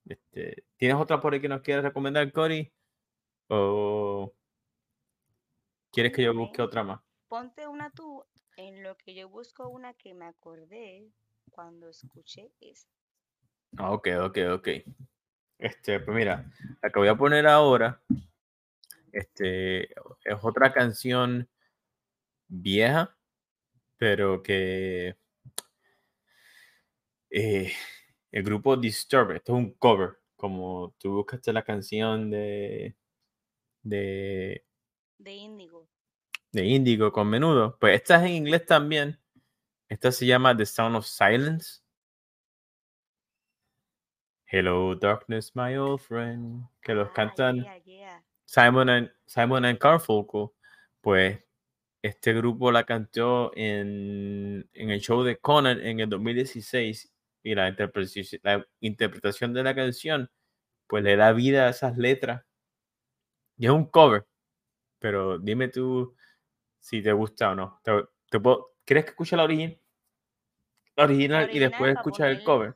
[0.05, 2.71] Este, ¿Tienes otra por ahí que nos quieras recomendar, Cory?
[3.49, 4.35] ¿O
[5.91, 7.01] quieres que yo busque otra más?
[7.29, 8.23] Ponte una tú
[8.59, 11.11] en lo que yo busco una que me acordé
[11.53, 12.89] cuando escuché eso.
[13.79, 14.69] Ah, ok, ok, ok.
[15.59, 16.51] Este, pues mira,
[16.83, 18.03] la que voy a poner ahora,
[19.13, 21.49] este, es otra canción
[22.49, 23.17] vieja,
[23.97, 25.17] pero que
[27.31, 27.73] eh,
[28.33, 32.97] el grupo Disturbed, esto es un cover, como tú buscaste la canción de
[33.83, 34.65] de,
[35.19, 35.89] De Índigo.
[36.53, 39.19] de Indigo con menudo, pues esta es en inglés también.
[39.93, 41.83] Esta se llama The Sound of Silence.
[44.47, 46.65] Hello, darkness, my old friend.
[46.81, 48.23] Que los Ah, cantan yeah, yeah.
[48.47, 50.49] Simon and, Simon and Garfunkel,
[51.03, 51.39] pues
[52.03, 57.13] este grupo la cantó en, en el show de Conan en el 2016
[57.43, 60.31] y la interpretación, la interpretación de la canción
[60.87, 62.47] pues le da vida a esas letras.
[63.59, 64.27] Y es un cover,
[64.99, 66.17] pero dime tú
[66.81, 67.79] si te gusta o no.
[67.85, 67.93] Te,
[68.31, 69.79] te puedo- ¿Quieres que escuche la, origi-
[70.97, 72.75] la original y original después pa' escuchar el cover?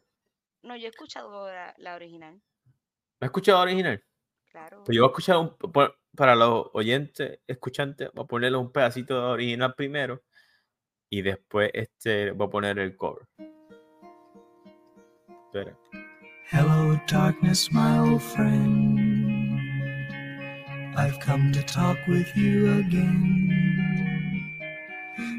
[0.62, 4.04] No, yo he escuchado la, la original, ¿No has escuchado la original?
[4.50, 4.84] claro.
[4.84, 5.56] Pues yo voy a escuchar un,
[6.16, 10.22] para los oyentes, escuchantes, voy a ponerle un pedacito de original primero
[11.10, 13.26] y después este voy a poner el cover.
[15.46, 15.76] Espera.
[16.50, 18.98] Hello, darkness, my old friend.
[20.96, 23.55] I've come to talk with you again.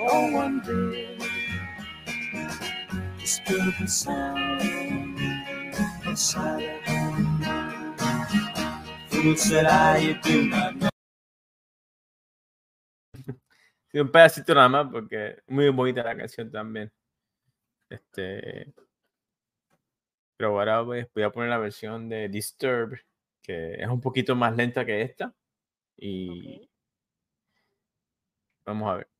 [0.00, 1.20] No one did
[3.18, 5.20] disturb the sound
[6.06, 7.46] of silence.
[9.10, 10.88] Fool said I, you do not know.
[13.92, 16.90] Sí, un pedacito nada más porque es muy bonita la canción también.
[17.90, 18.72] Este.
[20.38, 22.98] Pero ahora voy, voy a poner la versión de Disturb,
[23.42, 25.34] que es un poquito más lenta que esta.
[25.98, 26.70] Y Ok.
[28.64, 29.19] vamos a ver.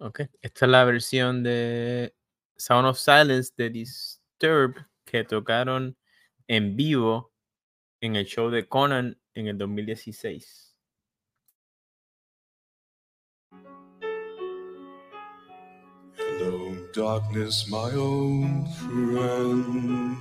[0.00, 2.14] Ok, esta es la versión de
[2.56, 5.96] Sound of Silence de Disturb que tocaron
[6.46, 7.32] en vivo
[8.00, 10.76] en el show de Conan en el 2016.
[16.14, 20.16] Hello, darkness, my old friend.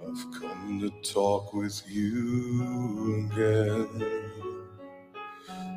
[0.00, 4.51] I've come to talk with you again.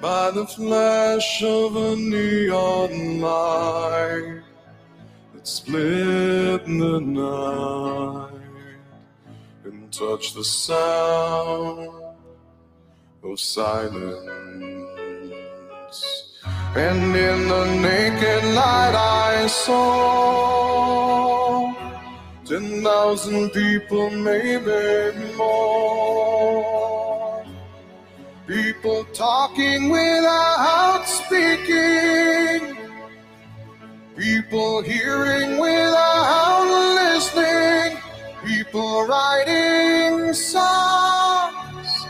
[0.00, 4.42] by the flash of a neon light
[5.34, 8.30] that split the night
[9.64, 11.90] and touch the sound
[13.22, 14.30] of silence.
[16.74, 20.80] And in the naked light I saw
[22.46, 26.29] ten thousand people, maybe more.
[28.50, 32.76] People talking without speaking.
[34.16, 36.64] People hearing without
[36.96, 37.96] listening.
[38.44, 42.06] People writing songs.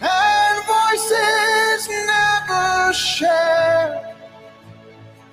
[0.00, 4.16] And voices never shared.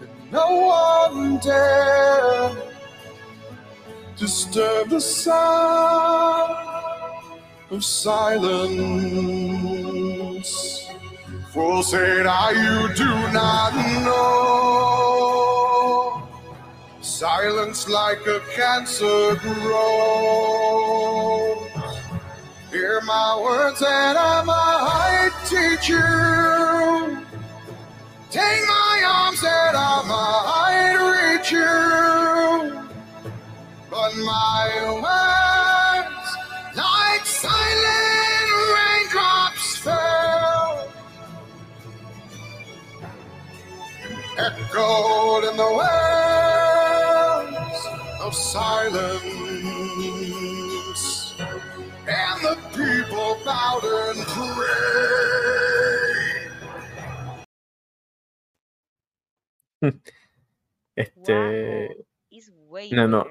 [0.02, 2.58] And no one dared
[4.18, 6.58] disturb the sound
[7.70, 9.51] of silence.
[11.54, 13.74] For said I, you do not
[14.06, 15.42] know.
[17.02, 19.62] Silence like a cancer grows.
[22.72, 27.28] Hear my words and I might teach you.
[28.30, 32.88] Take my arms and I might reach you.
[33.90, 35.31] But my words,
[44.58, 47.08] echoed in the wells
[48.22, 49.24] of silence,
[52.08, 54.92] and the people bowed and prayed.
[60.96, 63.26] Este, Wow, it's way no, no.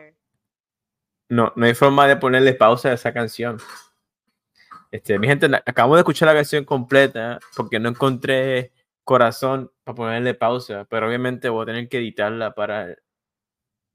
[1.29, 3.59] no, no hay forma de ponerle pausa a esa canción.
[4.91, 8.73] Este, mi gente, acabo de escuchar la canción completa porque no encontré
[9.11, 12.95] corazón para ponerle pausa, pero obviamente voy a tener que editarla para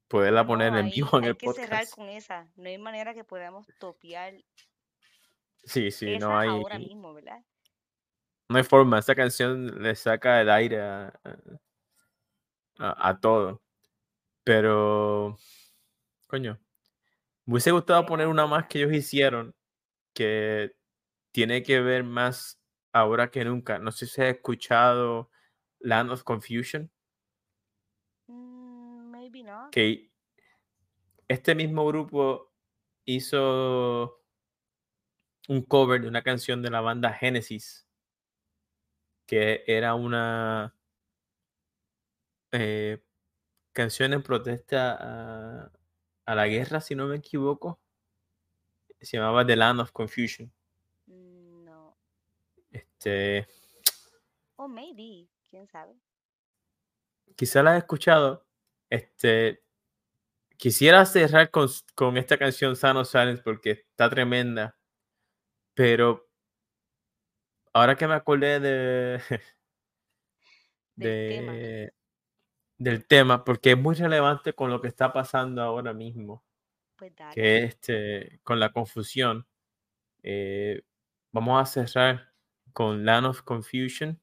[0.10, 1.96] poderla poner No, en vivo en hay el que cerrar podcast.
[1.96, 2.52] con esa.
[2.58, 4.34] No hay manera que podamos topear
[5.64, 7.40] Sí, sí, esa no hay, ahora mismo, ¿verdad?
[8.50, 9.00] no hay forma.
[9.00, 11.14] Esta canción le saca el aire a,
[12.78, 13.62] a- a todo.
[14.44, 15.38] Pero,
[16.28, 16.60] coño,
[17.46, 19.56] me hubiese gustado poner una más que ellos hicieron
[20.14, 20.76] que
[21.32, 22.60] tiene que ver más
[22.96, 23.78] ahora que nunca.
[23.80, 25.30] No sé si has escuchado
[25.80, 26.90] Land of Confusion,
[28.28, 29.72] Mm, maybe not.
[29.72, 30.12] que
[31.28, 32.52] este mismo grupo
[33.06, 34.22] hizo
[35.48, 37.88] un cover de una canción de la banda Genesis,
[39.28, 40.76] que era una
[42.52, 43.04] eh,
[43.74, 44.98] canción en protesta
[45.66, 45.72] a,
[46.26, 47.82] a la guerra, si no me equivoco.
[49.02, 50.52] Se llamaba The Land of Confusion.
[53.00, 53.48] Este,
[54.56, 55.96] O maybe, quién sabe.
[57.36, 58.46] quizá la has escuchado.
[58.90, 59.64] Este,
[60.58, 64.78] quisiera cerrar con, con esta canción Sano Silence porque está tremenda.
[65.74, 66.30] Pero
[67.74, 69.20] ahora que me acordé de,
[70.96, 71.54] Del tema.
[71.54, 71.94] de-
[72.78, 76.44] del tema, porque es muy relevante con lo que está pasando ahora mismo,
[76.98, 79.48] Pues que es este, con la confusión.
[80.24, 80.82] eh,
[81.32, 82.34] vamos a cerrar
[82.76, 84.20] con Land of Confusion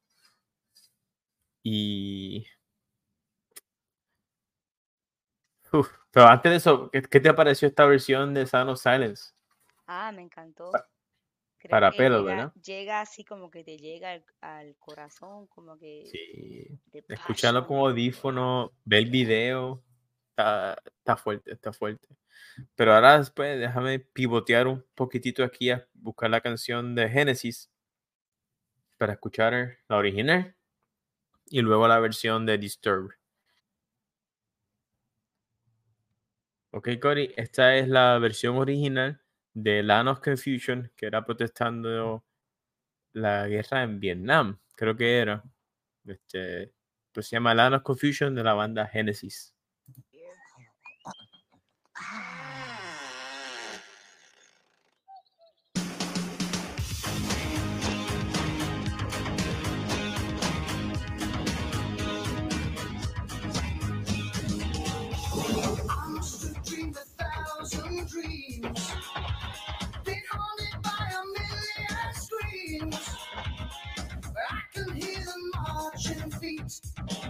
[1.64, 2.46] y...
[5.72, 9.32] Uf, pero antes de eso, ¿qué, qué te pareció esta versión de Sound of Silence?
[9.86, 10.70] Ah, me encantó.
[11.56, 12.52] Creo para pelo, llega, ¿verdad?
[12.62, 16.78] llega así como que te llega al, al corazón, como que Sí.
[17.08, 19.82] Escucharlo con audífono, ver el video,
[20.28, 22.06] está, está fuerte, está fuerte.
[22.74, 27.71] Pero ahora después déjame pivotear un poquitito aquí a buscar la canción de Genesis
[29.02, 30.54] para escuchar la original
[31.46, 33.16] y luego la versión de Disturbed.
[36.70, 39.20] Ok, Cory, esta es la versión original
[39.54, 42.24] de Land Confusion, que era protestando
[43.12, 45.42] la guerra en Vietnam, creo que era.
[46.04, 46.72] Este,
[47.10, 49.52] pues se llama Land Confusion de la banda Genesis.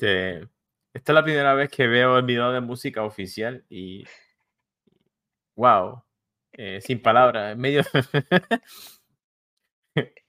[0.00, 0.48] Este,
[0.94, 4.04] esta es la primera vez que veo el video de música oficial y
[5.56, 6.02] wow,
[6.52, 7.82] eh, sin palabras, es medio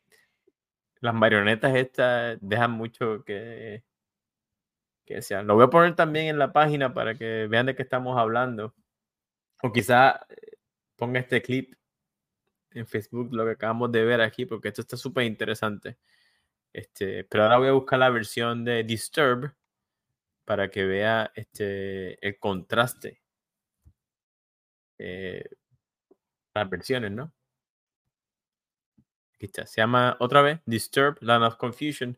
[0.99, 3.83] las marionetas estas dejan mucho que
[5.05, 5.45] que desear.
[5.45, 8.75] Lo voy a poner también en la página para que vean de qué estamos hablando.
[9.63, 10.57] O quizá eh,
[10.97, 11.75] ponga este clip
[12.71, 15.97] en Facebook, lo que acabamos de ver aquí, porque esto está súper interesante.
[16.73, 19.53] Este, pero ahora voy a buscar la versión de Disturb
[20.45, 23.21] para que vea este, el contraste.
[24.97, 25.43] Eh,
[26.53, 27.33] las versiones, ¿no?
[29.35, 29.65] Aquí está.
[29.65, 32.17] Se llama otra vez Disturb, Land of Confusion.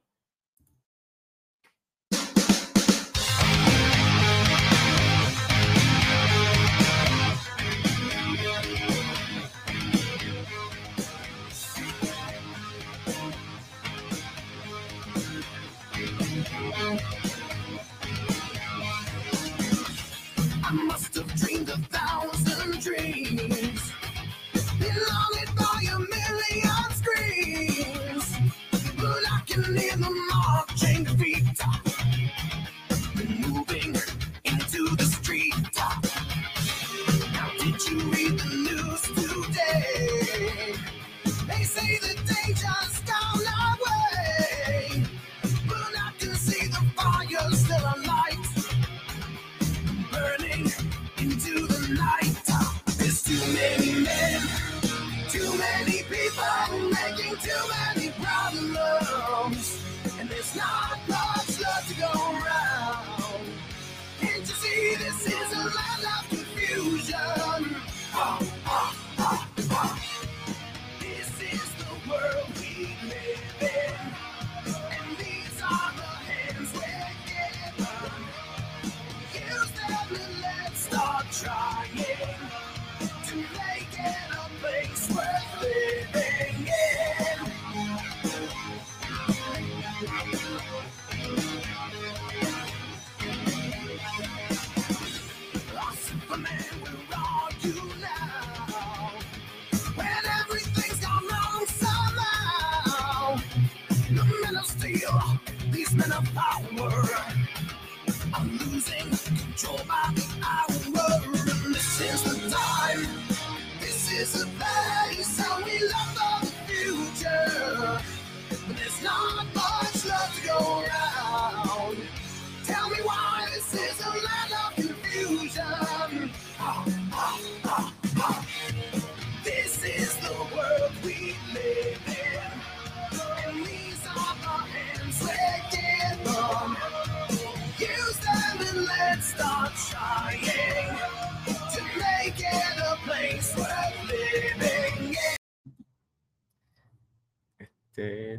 [60.55, 61.12] And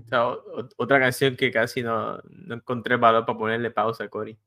[0.04, 4.38] Esta o- o- otra canción que casi no, no encontré valor para ponerle pausa, Cory.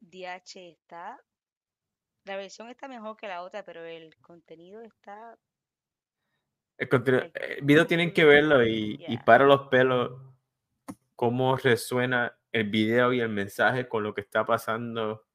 [0.00, 1.22] DH está.
[2.24, 5.38] La versión está mejor que la otra, pero el contenido está.
[6.78, 9.24] El, contenido- Like, el video tienen que verlo y, y Yeah.
[9.24, 10.20] para los pelos
[11.14, 15.26] cómo resuena el video y el mensaje con lo que está pasando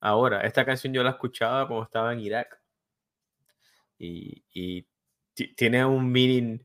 [0.00, 0.40] ahora.
[0.42, 2.60] Esta canción yo la escuchaba cuando estaba en Irak
[3.98, 4.86] y, y
[5.34, 6.58] ti- tiene un meaning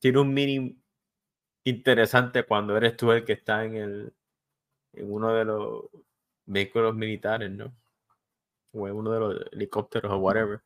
[0.00, 0.80] tiene un meaning
[1.64, 4.14] interesante cuando eres tú el que está en el
[4.94, 5.84] en uno de los
[6.46, 7.74] vehículos militares, ¿no?
[8.72, 10.62] O en uno de los helicópteros o whatever.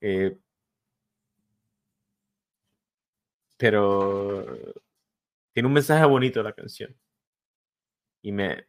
[0.00, 0.38] Eh,
[3.56, 4.44] pero
[5.52, 6.96] tiene un mensaje bonito la canción.
[8.22, 8.66] Y me,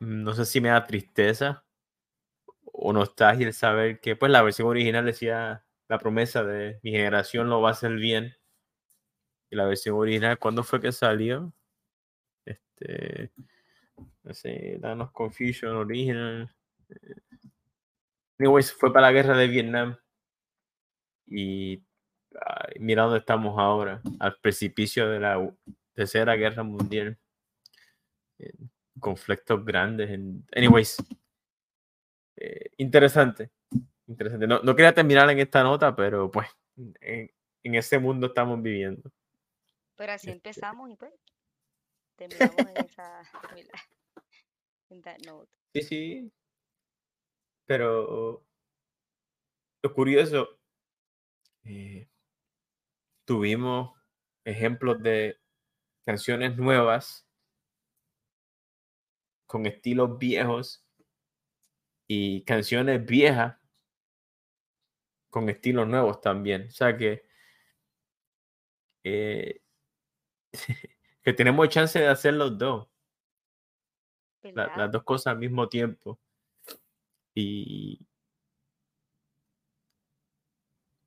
[0.00, 1.64] no sé si me da tristeza
[2.72, 7.50] o nostalgia el saber que pues la versión original decía la promesa de mi generación
[7.50, 8.36] lo va a hacer bien.
[9.50, 11.52] Y la versión original, ¿cuándo fue que salió?
[12.44, 13.32] Este,
[14.22, 16.54] no sé, Danos Confusion Original.
[16.90, 17.40] eh,
[18.38, 19.98] Anyways, fue para la guerra de Vietnam.
[21.26, 21.82] Y
[22.40, 25.52] ay, mira dónde estamos ahora, al precipicio de la
[25.92, 27.18] tercera guerra mundial.
[29.00, 30.08] conflictos grandes.
[30.54, 31.02] Anyways,
[32.36, 33.50] eh, interesante.
[34.10, 34.46] Interesante.
[34.48, 36.48] No, no quería terminar en esta nota, pero pues
[37.00, 37.30] en,
[37.62, 39.08] en ese mundo estamos viviendo.
[39.94, 41.12] Pero así Este- empezamos y pues
[42.16, 43.22] terminamos en esa.
[44.90, 45.48] En that note.
[45.72, 46.32] Sí, sí.
[47.64, 48.44] Pero
[49.84, 50.58] lo curioso,
[51.62, 52.08] eh,
[53.24, 53.96] tuvimos
[54.44, 55.38] ejemplos de
[56.04, 57.24] canciones nuevas
[59.46, 60.84] con estilos viejos
[62.08, 63.59] y canciones viejas
[65.30, 66.66] con estilos nuevos también.
[66.68, 67.24] O sea que,
[69.04, 69.60] eh,
[71.22, 72.88] que tenemos chance de hacer los dos,
[74.54, 76.18] la- las dos cosas al mismo tiempo.
[77.34, 77.98] Y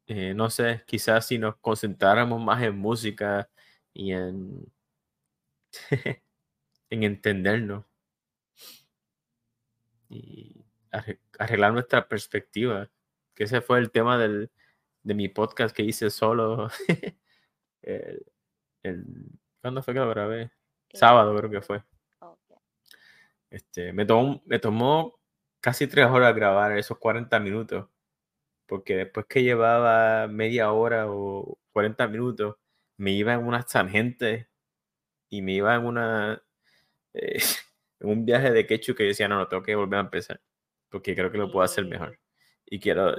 [0.07, 3.49] eh, no sé, quizás si nos concentráramos más en música
[3.93, 4.65] y en,
[6.89, 7.85] en entendernos
[10.09, 12.89] y arre- arreglar nuestra perspectiva,
[13.35, 14.51] que ese fue el tema del,
[15.03, 16.69] de mi podcast que hice solo.
[17.81, 18.25] el,
[18.83, 19.05] el-
[19.61, 20.51] ¿Cuándo fue que lo grabé?
[20.93, 21.83] Sábado creo que fue.
[23.49, 25.19] Este, me tomó, me tomó
[25.61, 27.87] casi tres horas grabar esos 40 minutos,
[28.67, 32.57] porque después que llevaba media hora o 40 minutos,
[32.97, 34.47] me iba en unas tangentes
[35.29, 36.43] y me iba en una
[37.13, 37.39] eh,
[38.01, 40.41] en un viaje de quechu que yo decía, no, no, tengo que volver a empezar,
[40.89, 42.19] porque creo que lo puedo hacer mejor.
[42.73, 43.15] Y quiero,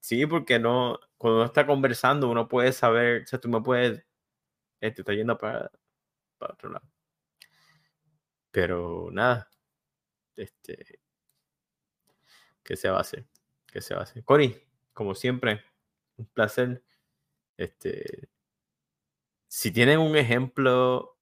[0.00, 4.02] sí, porque no, cuando uno está conversando, uno puede saber, o sea, tú me puedes,
[4.80, 5.70] eh, te está yendo para,
[6.38, 6.86] para otro lado.
[8.50, 9.50] Pero nada,
[10.36, 11.00] este,
[12.62, 13.26] ¿qué se va a hacer?
[13.66, 14.24] ¿Qué se va a hacer?
[14.94, 15.62] Como siempre,
[16.16, 16.82] un placer.
[17.58, 18.30] Este,
[19.48, 21.18] si tienen un ejemplo,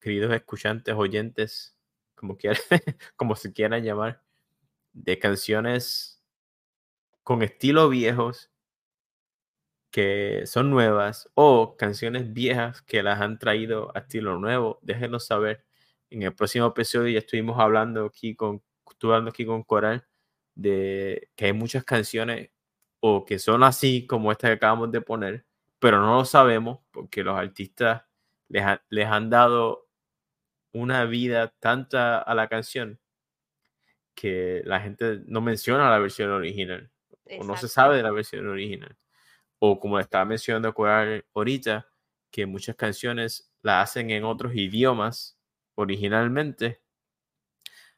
[0.00, 1.76] queridos escuchantes, oyentes,
[2.14, 2.62] como quieran,
[3.16, 4.22] como se quieran llamar,
[4.94, 6.15] de canciones
[7.26, 8.52] con estilo viejos
[9.90, 15.66] que son nuevas o canciones viejas que las han traído a estilo nuevo, déjenos saber.
[16.08, 18.62] En el próximo episodio ya estuvimos hablando aquí con,
[19.28, 20.06] aquí con Coral
[20.54, 22.50] de que hay muchas canciones
[23.00, 25.46] o que son así como esta que acabamos de poner,
[25.80, 28.04] pero no lo sabemos porque los artistas
[28.48, 29.88] les, les han dado
[30.72, 33.00] una vida tanta a la canción
[34.14, 36.92] que la gente no menciona la versión original
[37.38, 38.96] o no se sabe de la versión original.
[39.58, 40.74] O como estaba mencionando
[41.34, 41.88] ahorita,
[42.30, 45.38] que muchas canciones las hacen en otros idiomas
[45.74, 46.82] originalmente,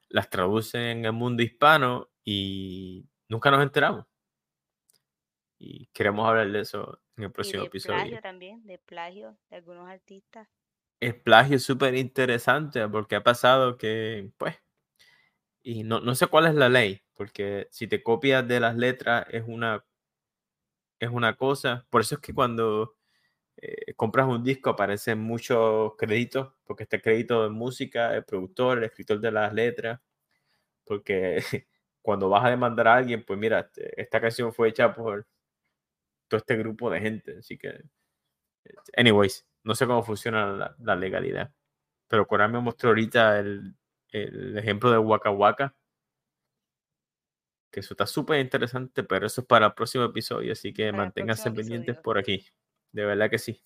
[0.09, 4.07] las traducen en el mundo hispano y nunca nos enteramos.
[5.59, 7.97] Y queremos hablar de eso en el Y próximo de episodio.
[7.97, 10.49] plagio también, de plagio de algunos artistas.
[11.01, 14.57] El plagio es súper interesante porque ha pasado que, pues,
[15.63, 19.27] y no, no sé cuál es la ley, porque si te copias de las letras
[19.31, 19.85] es una,
[20.99, 21.87] es una cosa.
[21.91, 22.97] Por eso es que cuando
[23.59, 28.85] eh, compras un disco aparecen muchos créditos, porque este crédito de música, el productor, el
[28.85, 30.01] escritor de las letras,
[30.87, 31.39] porque
[32.03, 35.27] cuando vas a demandar a alguien, pues mira, este- esta canción fue hecha por
[36.29, 37.83] todo este grupo de gente, así que,
[38.97, 41.53] anyways, no sé cómo funciona la, la legalidad,
[42.09, 43.77] pero Coral me mostró ahorita el,
[44.13, 45.77] el ejemplo de Waka Waka,
[47.71, 51.05] que eso está súper interesante, pero eso es para el próximo episodio, así que Para
[51.05, 52.03] manténganse pendientes episodio.
[52.03, 52.47] por aquí,
[52.93, 53.63] de verdad que sí.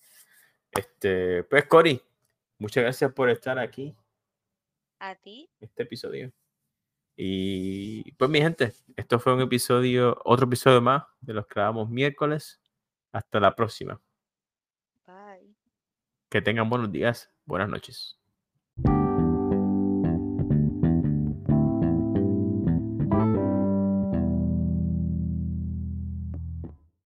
[0.71, 2.01] Este, pues Cory,
[2.59, 3.95] muchas gracias por estar aquí
[4.99, 6.33] A ti, este episodio.
[7.15, 11.89] Y pues mi gente, esto fue un episodio, otro episodio más de los que grabamos
[11.89, 12.59] miércoles.
[13.11, 14.01] Hasta la próxima.
[15.05, 15.55] bye.
[16.29, 18.22] Que tengan buenos días, buenas noches.